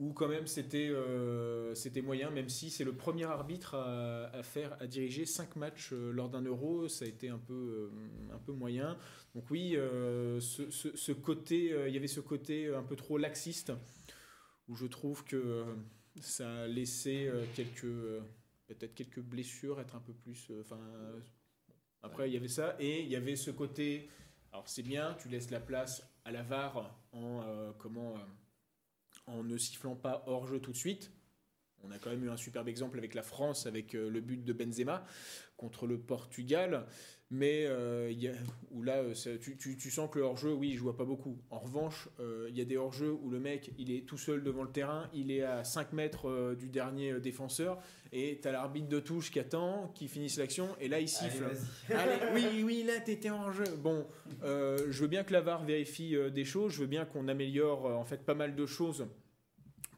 [0.00, 4.86] Où quand même c'était euh, moyen, même si c'est le premier arbitre à, faire à
[4.86, 8.52] diriger 5 matchs euh, lors d'un euro, ça a été un peu euh, un peu
[8.52, 8.96] moyen.
[9.34, 13.74] Donc oui, euh, ce, côté, il y avait ce côté un peu trop laxiste
[14.68, 15.66] où je trouve que
[16.22, 17.92] ça a laissé quelques
[18.68, 20.50] peut-être quelques blessures être un peu plus.
[20.62, 20.80] Enfin,
[22.02, 24.08] après il y avait ça et il y avait ce côté.
[24.50, 28.16] Alors c'est bien, tu laisses la place à la VAR en comment
[29.30, 31.10] en ne sifflant pas hors jeu tout de suite.
[31.82, 34.44] On a quand même eu un superbe exemple avec la France, avec euh, le but
[34.44, 35.02] de Benzema
[35.56, 36.86] contre le Portugal.
[37.32, 38.32] Mais euh, il y a-
[38.72, 41.38] où là, euh, tu, tu- tu sens que le hors-jeu, oui, je vois pas beaucoup.
[41.48, 44.42] En revanche, euh, il y a des hors-jeux où le mec, il est tout seul
[44.42, 47.80] devant le terrain, il est à 5 mètres euh, du dernier défenseur,
[48.12, 51.44] et tu as l'arbitre de touche qui attend, qui finisse l'action, et là, il siffle.
[51.44, 51.94] Allez, vas-y.
[52.34, 53.64] Allez, oui, oui, là, t'étais en jeu.
[53.78, 54.06] Bon,
[54.42, 58.04] je veux bien que la VAR vérifie des choses, je veux bien qu'on améliore en
[58.04, 59.06] fait pas mal de choses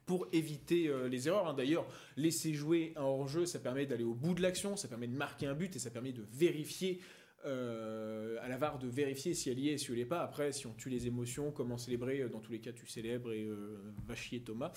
[0.07, 1.49] pour éviter euh, les erreurs.
[1.49, 1.55] hein.
[1.55, 1.87] D'ailleurs,
[2.17, 5.47] laisser jouer un hors-jeu, ça permet d'aller au bout de l'action, ça permet de marquer
[5.47, 7.01] un but et ça permet de vérifier
[7.45, 10.23] euh, à la VAR de vérifier si elle y est, si elle n'y est pas.
[10.23, 13.33] Après, si on tue les émotions, comment célébrer euh, Dans tous les cas, tu célèbres
[13.33, 14.73] et euh, va chier Thomas.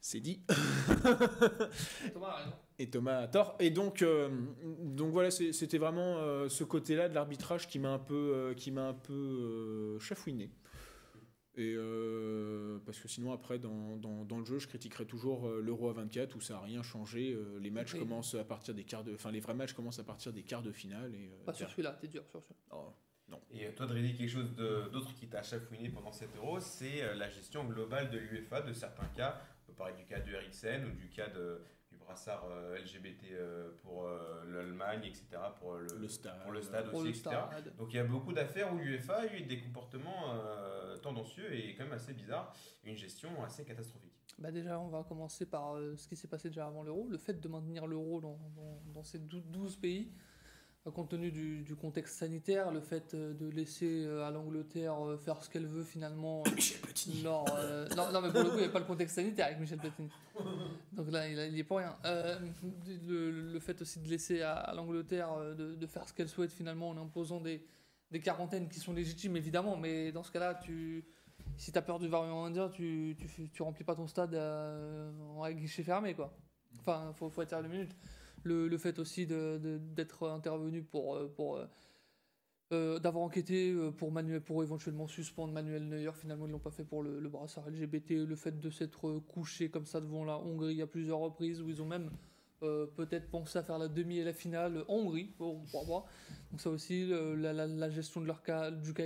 [0.00, 0.40] C'est dit.
[2.12, 2.52] Thomas a raison.
[2.78, 3.56] Et Thomas a tort.
[3.58, 4.28] Et donc, euh,
[4.82, 8.94] donc voilà, c'était vraiment ce côté-là de l'arbitrage qui m'a un peu, qui m'a un
[8.94, 10.50] peu chafouiné.
[11.58, 15.60] Et euh, parce que sinon, après, dans, dans, dans le jeu, je critiquerai toujours euh,
[15.60, 17.32] l'Euro à 24 où ça n'a rien changé.
[17.32, 17.98] Euh, les matchs Oui.
[17.98, 20.62] commencent à partir des quarts de, enfin les vrais matchs commencent à partir des quarts
[20.62, 21.12] de finale.
[21.16, 22.60] Et, euh, Pas sur celui-là, t'es dur sur celui-là.
[22.76, 22.92] Oh.
[23.28, 23.40] Non.
[23.50, 27.64] Et toi, Dredi, quelque chose d'autre qui t'a chafouiné pendant 7 euros, c'est la gestion
[27.64, 29.38] globale de l'UEFA de certains cas.
[29.64, 31.60] On peut parler du cas de Eriksen ou du cas de,
[32.08, 35.26] brassard euh, LGBT euh, pour euh, l'Allemagne, etc.
[35.60, 36.42] Pour le, Le stade.
[36.42, 37.30] pour le stade Pour aussi, le etc.
[37.50, 37.76] stade.
[37.76, 41.74] Donc il y a beaucoup d'affaires où l'UEFA a eu des comportements euh, tendancieux et
[41.74, 42.54] quand même assez bizarres,
[42.84, 44.12] une gestion assez catastrophique.
[44.38, 47.08] Bah déjà, on va commencer par euh, ce qui s'est passé déjà avant l'euro.
[47.08, 50.10] Le fait de maintenir l'euro dans, dans- dans ces dou- 12 pays,
[50.92, 55.18] compte tenu du, du contexte sanitaire, le fait euh, de laisser euh, à l'Angleterre euh,
[55.18, 56.42] faire ce qu'elle veut finalement.
[56.46, 57.22] euh, Michel Platini.
[57.26, 59.58] euh, non, non, mais pour le coup, il n'y a pas le contexte sanitaire avec
[59.60, 60.08] Michel Platini.
[60.92, 61.94] Donc là, il n'y est pour rien.
[62.06, 62.38] Euh,
[63.06, 66.28] le, le fait aussi de laisser à, à l'Angleterre euh, de, de faire ce qu'elle
[66.28, 67.62] souhaite finalement en imposant des,
[68.10, 71.04] des quarantaines qui sont légitimes évidemment, mais dans ce cas-là, tu,
[71.58, 73.14] si tu as peur du variant indien, tu,
[73.52, 76.32] tu, remplis pas ton stade euh, en guichet fermé quoi.
[76.80, 77.96] Enfin, faut, faut être sérieux deux minutes.
[78.44, 81.66] Le, le fait aussi de- de- d'être intervenu pour, euh, pour euh,
[82.72, 86.84] euh, d'avoir enquêté pour, Manuel, pour éventuellement suspendre Manuel Neuer, finalement ils l'ont pas fait
[86.84, 90.82] pour le, le brassard LGBT, le fait de s'être couché comme ça devant la Hongrie
[90.82, 92.10] à plusieurs reprises, où ils ont même
[92.60, 96.04] peut-être pensé à faire la demi et la finale en Hongrie, bon, on pourra voir.
[96.50, 99.04] Donc ça aussi, la, la- gestion de leur cas, du cas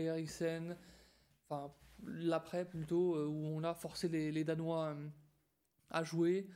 [1.48, 1.72] enfin
[2.04, 4.96] l'après plutôt, où on a forcé les, les Danois
[5.90, 6.48] à jouer.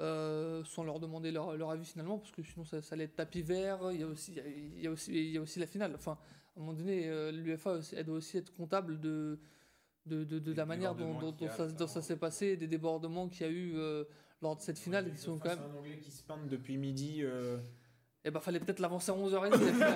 [0.00, 3.14] Euh, sans leur demander leur, leur avis finalement, parce que sinon ça, ça allait être
[3.16, 3.78] tapis vert.
[3.92, 5.92] Il y a aussi, il y a- aussi, il y a aussi la finale.
[5.94, 6.12] Enfin,
[6.56, 9.38] à un moment donné, euh, l'UEFA aussi- elle doit aussi être comptable de,
[10.06, 11.20] de, de, la manière dont, a,
[11.50, 12.02] ça, dont ça notamment.
[12.02, 14.04] s'est passé, des débordements qu'il y a eu euh,
[14.40, 15.58] lors de cette finale qui sont quand même.
[15.72, 17.18] un anglais qui se peinte depuis midi.
[17.22, 17.58] euh,
[18.24, 19.50] Eh ben, fallait peut-être l'avancer à 11h30.
[19.50, 19.94] la finale.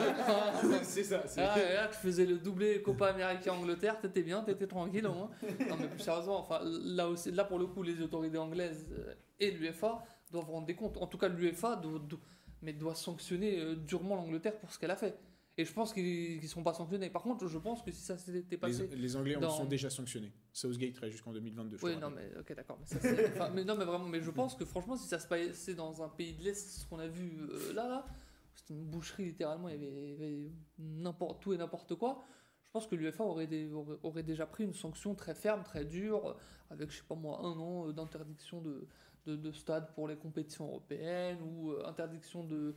[0.83, 1.23] c'est ça.
[1.39, 5.13] Ah, et là, tu faisais le doublé Copa América Angleterre, t'étais bien, t'étais tranquille au
[5.15, 5.31] moins.
[5.69, 9.15] Non, mais plus sérieusement, enfin, là, aussi, là pour le coup, les autorités anglaises euh,
[9.39, 10.03] et l'UEFA
[10.33, 10.97] doivent rendre des comptes.
[10.97, 12.19] En tout cas, l'UEFA doit, doit-
[12.63, 15.17] mais doit sanctionner euh, durement l'Angleterre pour ce qu'elle a fait.
[15.59, 17.09] Et je pense qu'ils ne seront pas sanctionnés.
[17.09, 18.87] Par contre, je pense que si ça s'était Les, passé.
[18.89, 20.31] les Anglais en dans- sont déjà sanctionnés.
[20.53, 21.77] Southgate reste jusqu'en 2022.
[21.79, 22.77] je te Oui, non, mais ok, d'accord.
[22.79, 25.19] Mais, ça, c'est- enfin, mais non, mais vraiment, mais je pense que franchement, si ça
[25.19, 28.07] se passait dans un pays de l'Est, ce qu'on a vu euh, là, là,
[28.55, 32.23] c'était une boucherie littéralement, il y avait, n'importe tout et n'importe quoi.
[32.67, 35.87] Je pense que l'UEFA aurait, des- aurait, aurait déjà pris une sanction très ferme, très
[35.87, 36.37] dure,
[36.69, 38.87] avec, je sais pas moi, un an euh, d'interdiction de,
[39.25, 42.75] de, de stade pour les compétitions européennes ou euh, interdiction de,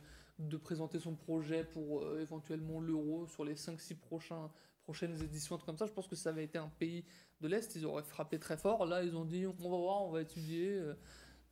[0.48, 4.50] de présenter son projet pour euh, éventuellement l'euro sur les 5-6 prochains
[4.84, 5.86] prochaines éditions, comme ça.
[5.86, 7.04] Je pense que si ça avait été un pays
[7.40, 8.86] de l'Est, ils auraient frappé très fort.
[8.86, 10.72] Là, ils ont dit on va voir, on va étudier.
[10.74, 10.94] euh.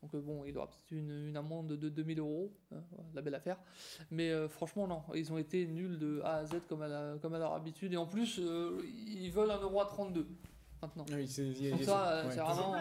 [0.03, 2.80] Donc, euh, bon, il aura peut-être une, une amende de 2000 euros, hein,
[3.14, 3.59] la belle affaire.
[4.12, 7.16] Mais euh, franchement, non, ils ont été nuls de A à Z comme à, la-
[7.20, 7.93] comme à leur habitude.
[7.93, 10.26] Et en plus, euh, ils veulent un euro à 32
[10.80, 11.05] maintenant.
[11.11, 12.30] Ah oui, c'est- Donc, ça, ouais.
[12.32, 12.78] c'est vraiment euh,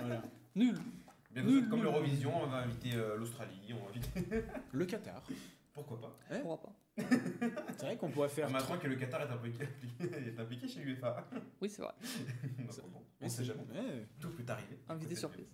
[0.00, 0.22] Voilà.
[0.56, 0.76] nul.
[1.34, 4.44] Bientôt, comme l'Eurovision, on va inviter euh, l'Australie, on va inviter.
[4.72, 5.22] Le Qatar.
[5.72, 6.72] Pourquoi pas crois pas.
[7.76, 8.48] C'est vrai qu'on pourrait faire.
[8.48, 9.64] Maintenant que le Qatar est impliqué,
[10.00, 11.26] est impliqué chez l'UEFA.
[11.60, 11.92] Oui, c'est vrai.
[12.92, 13.62] Bon, on sait jamais.
[13.72, 14.06] Ouais.
[14.20, 14.78] Tout peut arriver.
[14.88, 15.48] Invité surprise.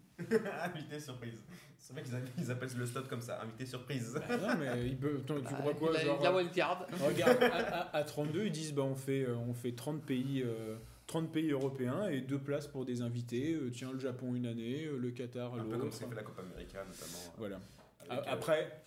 [0.62, 1.42] invité surprise.
[1.78, 4.20] C'est vrai qu'ils a- ils appellent le stade comme ça, invité surprise.
[4.28, 6.86] Bah non, mais il peut- attends, tu Bah, crois quoi la, genre, la euh, wildcard.
[7.02, 10.42] Regarde, à, à- à 32, ils disent bah, on, fait, euh, on fait 30 pays,
[10.44, 10.76] euh,
[11.10, 13.52] 30 pays européens et deux places pour des invités.
[13.54, 15.94] Euh, tiens, le Japon une année, euh, le Qatar Un peu comme l'autre.
[15.94, 17.34] ce qu'a fait la Copa América notamment.
[17.36, 17.60] Voilà.
[18.08, 18.82] avec, euh, Après,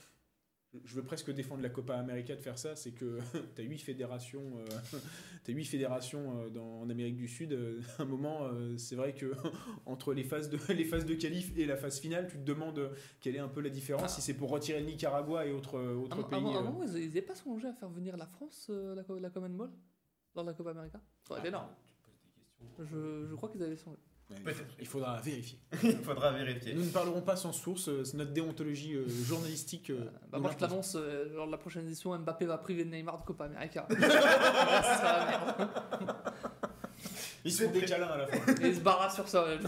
[0.86, 3.20] je veux presque défendre la Copa América de faire ça, c'est que
[3.56, 4.64] tu as 8 fédérations, euh,
[5.44, 7.52] t'as huit fédérations euh, dans, en Amérique du Sud.
[7.52, 9.34] euh, à un moment, euh, c'est vrai que
[9.86, 12.90] entre les phases, de, les phases de qualif et la phase finale, tu te demandes
[13.20, 14.08] quelle est un peu la différence, Ah.
[14.08, 16.38] si c'est pour retirer le Nicaragua et autres, autres Avant, pays.
[16.40, 16.60] avant- euh.
[16.60, 19.72] avant, ils n'avaient pas songé à faire venir la France, euh, la, la Common Ball,
[20.34, 21.02] dans la Copa América?
[21.28, 21.68] Ça aurait été énorme.
[21.86, 21.93] Tu.
[22.80, 23.72] Je, je crois qu'ils avaient.
[23.74, 23.96] Ouais,
[24.38, 24.58] il, Peut-être.
[24.58, 25.60] faut- il faudra vérifier.
[25.84, 26.74] Il faudra vérifier.
[26.74, 29.90] Nous ne parlerons pas sans source, euh, c'est notre déontologie euh, journalistique.
[29.90, 30.70] euh, Bah, nous moi, je l'impose.
[30.70, 33.86] t'annonce, euh, lors de la prochaine édition, Mbappé va priver de Neymar de Copa América.
[34.00, 35.70] Ça sera la merde.
[37.46, 38.54] Il se fait des câlins à la fin.
[38.64, 39.44] Et il se barra sur ça.
[39.46, 39.60] ouais,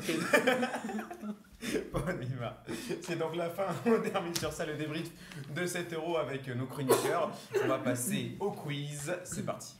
[1.91, 2.63] Bon, on y va.
[3.01, 3.67] C'est donc la fin.
[3.85, 5.09] On termine sur ça le débrief
[5.53, 7.31] de 7 euros avec nos chroniqueurs.
[7.63, 9.13] On va passer au quiz.
[9.25, 9.73] C'est parti.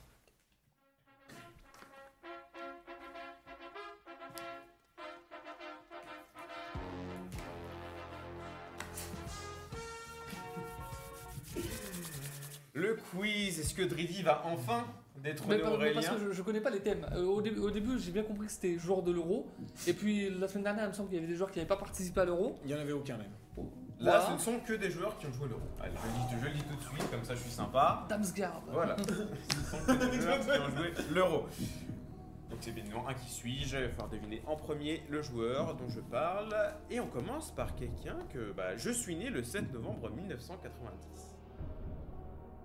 [13.10, 14.84] Quiz, est-ce que Dridi va enfin
[15.22, 17.06] détrôner pas- parce que je, je connais pas les thèmes.
[17.12, 19.46] Euh, au, début, au début, j'ai bien compris que c'était joueur de l'euro.
[19.86, 21.68] Et puis la semaine dernière, il me semble qu'il y avait des joueurs qui n'avaient
[21.68, 22.58] pas participé à l'euro.
[22.64, 23.30] Il n'y en avait aucun même.
[23.98, 24.26] Là, Voilà.
[24.26, 25.62] ce ne sont que des joueurs qui ont joué l'euro.
[25.80, 28.04] Allez, je le dis, je le dis tout de suite, comme ça je suis sympa.
[28.10, 28.62] Damsgaard.
[28.70, 28.94] Voilà.
[29.48, 31.46] Ce sont que des joueurs qui ont joué l'euro.
[32.50, 35.74] Donc c'est bien évidemment un qui suis-je, il va falloir deviner en premier le joueur
[35.76, 36.54] dont je parle.
[36.90, 41.35] Et on commence par quelqu'un que bah, je suis né le 7 novembre 1990.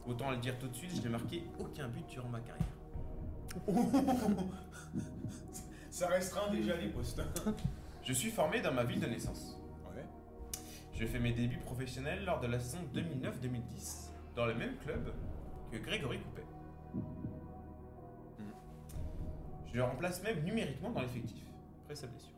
[0.08, 2.66] Autant le dire tout de suite, je n'ai marqué aucun but durant ma carrière.
[5.90, 7.22] Ça restreint déjà les postes.
[8.04, 9.60] Je suis formé dans ma ville de naissance.
[9.94, 10.04] Ouais.
[10.94, 15.14] Je fais mes débuts professionnels lors de la saison 2009-2010, dans le même club
[15.72, 16.46] que Grégory Coupet.
[19.68, 21.46] Je le remplace même numériquement dans l'effectif,
[21.84, 22.36] après sa blessure.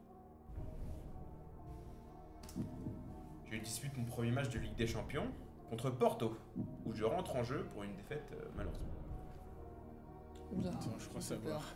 [3.49, 5.27] Je dispute mon premier match de Ligue des Champions
[5.73, 6.37] contre Porto,
[6.85, 8.85] où je rentre en jeu pour une défaite euh, malheureusement.
[10.51, 11.59] Oula, Attends, je crois savoir.
[11.61, 11.75] peur.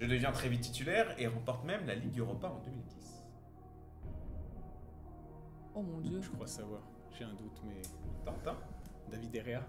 [0.00, 3.22] Je deviens très vite titulaire et remporte même la Ligue Europa en 2010.
[5.74, 6.18] Oh mon dieu.
[6.22, 6.80] Je crois savoir.
[7.10, 7.82] J'ai un doute, mais.
[8.24, 8.56] Tintin
[9.10, 9.60] David Derrea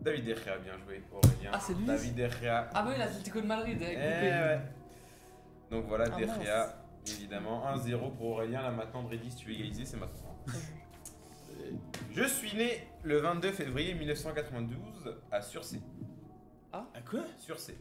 [0.00, 1.50] David Gea, bien joué, Aurélien.
[1.52, 2.70] Ah, c'est lui David Gea.
[2.72, 4.60] Ah bah oui, l'Atlético de Madrid avec Eh ouais.
[5.70, 6.74] Donc voilà, Ah,
[7.06, 7.66] évidemment.
[7.76, 8.62] 1-0 pour Aurélien.
[8.62, 10.34] Là maintenant, Brady, si tu veux égaliser, c'est maintenant.
[12.12, 15.80] Je suis né le 22 février 1992 à Surcé.
[16.72, 17.20] À quoi?
[17.38, 17.76] Surcé.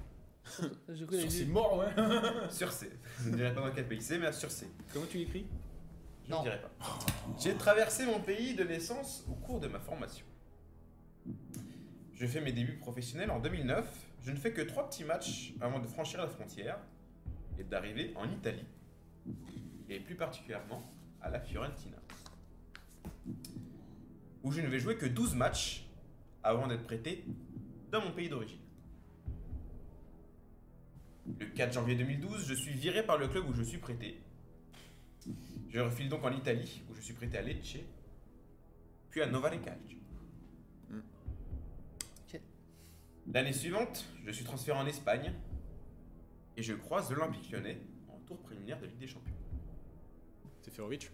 [0.90, 1.54] Je connais Sur lui.
[1.54, 2.50] ouais.
[2.50, 2.90] Surcé.
[3.22, 4.68] Je ne dirai pas dans quel pays c'est, mais à Surcé.
[4.94, 5.46] Comment tu l'écris
[6.26, 6.40] Je Non.
[6.40, 6.70] ne dirai pas.
[7.38, 10.26] J'ai traversé mon pays de naissance au cours de ma formation.
[12.14, 13.86] Je fais mes débuts professionnels en 2009.
[14.22, 16.80] Je ne fais que trois petits matchs avant de franchir la frontière
[17.60, 18.66] et d'arriver en Italie.
[19.90, 20.82] Et plus particulièrement
[21.22, 21.98] à la Fiorentina.
[24.48, 25.86] Où je ne vais jouer que 12 matchs
[26.42, 27.26] avant d'être prêté
[27.92, 28.62] dans mon pays d'origine.
[31.38, 34.22] Le 4 janvier 2012, je suis viré par le club où je suis prêté
[35.70, 37.78] je refile donc en Italie, où je suis prêté à Lecce,
[39.10, 39.98] puis à Novare Calcio.
[43.34, 45.34] L'année suivante, je suis transféré en Espagne,
[46.56, 49.36] et je croise l'Olympique lyonnais en tour préliminaire de Ligue des Champions.
[50.62, 51.12] Seferovic?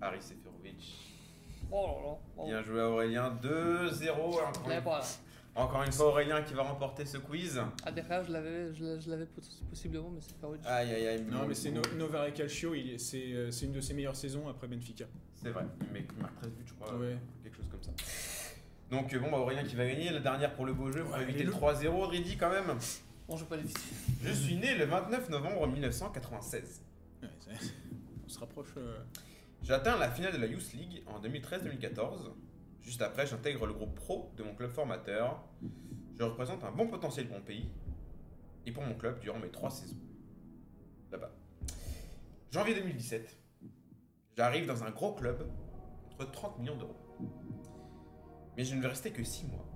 [0.00, 1.11] Haris Seferovic.
[1.72, 2.18] Oh là là.
[2.36, 2.46] Oh.
[2.46, 4.10] Bien joué Aurélien, 2-0.
[4.12, 5.04] Encore,
[5.54, 7.60] encore une fois Aurélien qui va remporter ce quiz.
[7.84, 9.26] Ah, derrière, je l'avais, je l'avais
[9.70, 10.60] possiblement, mais c'est pas Rich.
[10.66, 11.24] Aïe aïe aïe.
[11.30, 11.80] Non, mais c'est no
[12.34, 15.06] Calcio, il est- c'est euh, c'est une de ses meilleures saisons après Benfica.
[15.34, 16.94] C'est vrai, mais il marque 13 buts, je crois.
[16.96, 17.16] Ouais.
[17.42, 17.90] Quelque chose comme ça.
[18.90, 20.10] Donc, euh, bon, bah, Aurélien qui va gagner.
[20.10, 22.76] La dernière pour le beau jeu, pour Ouais, éviter le le- 3-0, Dridi quand même.
[23.28, 23.80] Bon, je vais pas l'éviter.
[24.22, 26.82] Je suis né le 29 novembre 1996.
[27.22, 27.72] Ouais, c'est-
[28.24, 28.68] on se rapproche.
[28.76, 28.98] euh,
[29.62, 32.32] J'atteins la finale de la Youth League en 2013-2014.
[32.80, 35.44] Juste après, j'intègre le groupe pro de mon club formateur.
[36.18, 37.70] Je représente un bon potentiel pour mon pays
[38.66, 40.00] et pour mon club durant mes trois saisons.
[41.12, 41.30] Là-bas.
[42.50, 43.38] Janvier 2017.
[44.36, 45.48] J'arrive dans un gros club
[46.18, 46.96] contre 30 millions d'euros.
[48.56, 49.66] Mais je ne vais rester que 6 mois.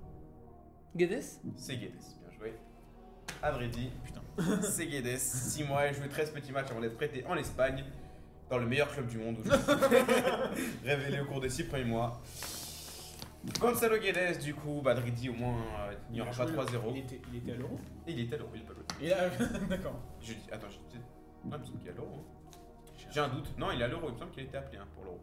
[0.97, 1.23] Guedes?
[1.57, 2.55] C'est Guedes, bien joué.
[3.43, 4.23] Avredi, Putain.
[4.63, 5.19] c'est Guedes.
[5.19, 7.85] 6 mois et joué 13 petits matchs avant d'être prêté en Espagne,
[8.49, 9.37] dans le meilleur club du monde
[10.85, 12.21] révélé au cours des 6 premiers mois.
[13.61, 16.81] Gonzalo Guedes, du coup, Badridi au moins, euh, il n'y aura pas 3-0.
[16.91, 18.73] Il était, il était à l'euro il était à l'euro, il est pas.
[19.01, 19.29] Et là,
[19.69, 20.01] d'accord.
[20.21, 21.03] Je dis, attends, je dis,
[21.45, 22.09] non, il me semble qu'il est à l'euro.
[22.19, 22.59] hein.
[23.11, 23.57] J'ai un doute.
[23.57, 25.21] Non, il est à l'euro, il me semble qu'il a été appelé hein, pour l'euro.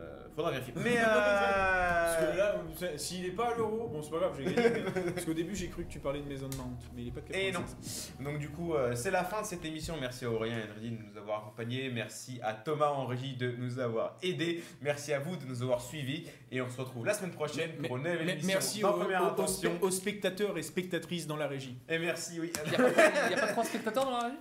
[0.00, 0.72] Euh, faudra vérifier.
[0.76, 1.02] Mais euh...
[1.04, 4.82] Parce que là, c'est- s'il est pas à l'euro, bon, c'est pas grave, j'ai gagné.
[5.14, 7.10] Parce qu'au début, j'ai cru que tu parlais de Maison de Mount, mais il est
[7.10, 8.12] pas de Et 96.
[8.20, 8.30] non.
[8.30, 9.96] Donc du coup, euh, c'est la fin de cette émission.
[10.00, 11.90] Merci à Aurélien et Henry de nous avoir accompagnés.
[11.90, 14.62] Merci à Thomas en régie de nous avoir aidés.
[14.82, 16.26] Merci à vous de nous avoir suivis.
[16.52, 18.48] Et on se retrouve la semaine prochaine Mais- pour une nouvelle mais- émission.
[18.52, 19.74] merci dans aux, Première aux- aux Intention.
[19.74, 21.76] spe- aux spectateurs et spectatrices dans la régie.
[21.88, 22.52] Et merci, oui.
[22.66, 24.38] Il n'y a, pas- y a pas trois spectateurs dans la rue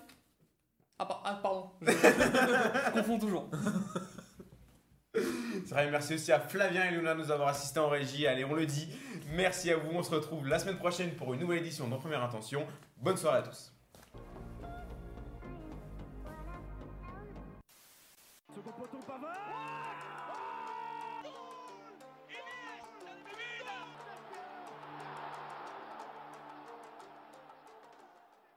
[1.00, 1.70] ah, par- ah, pardon.
[1.82, 3.50] Je, je confonds toujours.
[5.66, 8.28] C'est vrai, merci aussi à Flavien et Luna de nous avoir assistés en régie.
[8.28, 8.88] Allez, on le dit.
[9.34, 9.90] Merci à vous.
[9.94, 12.66] On se retrouve la semaine prochaine pour une nouvelle édition dans Première Intention.
[12.98, 13.74] Bonne soirée à tous.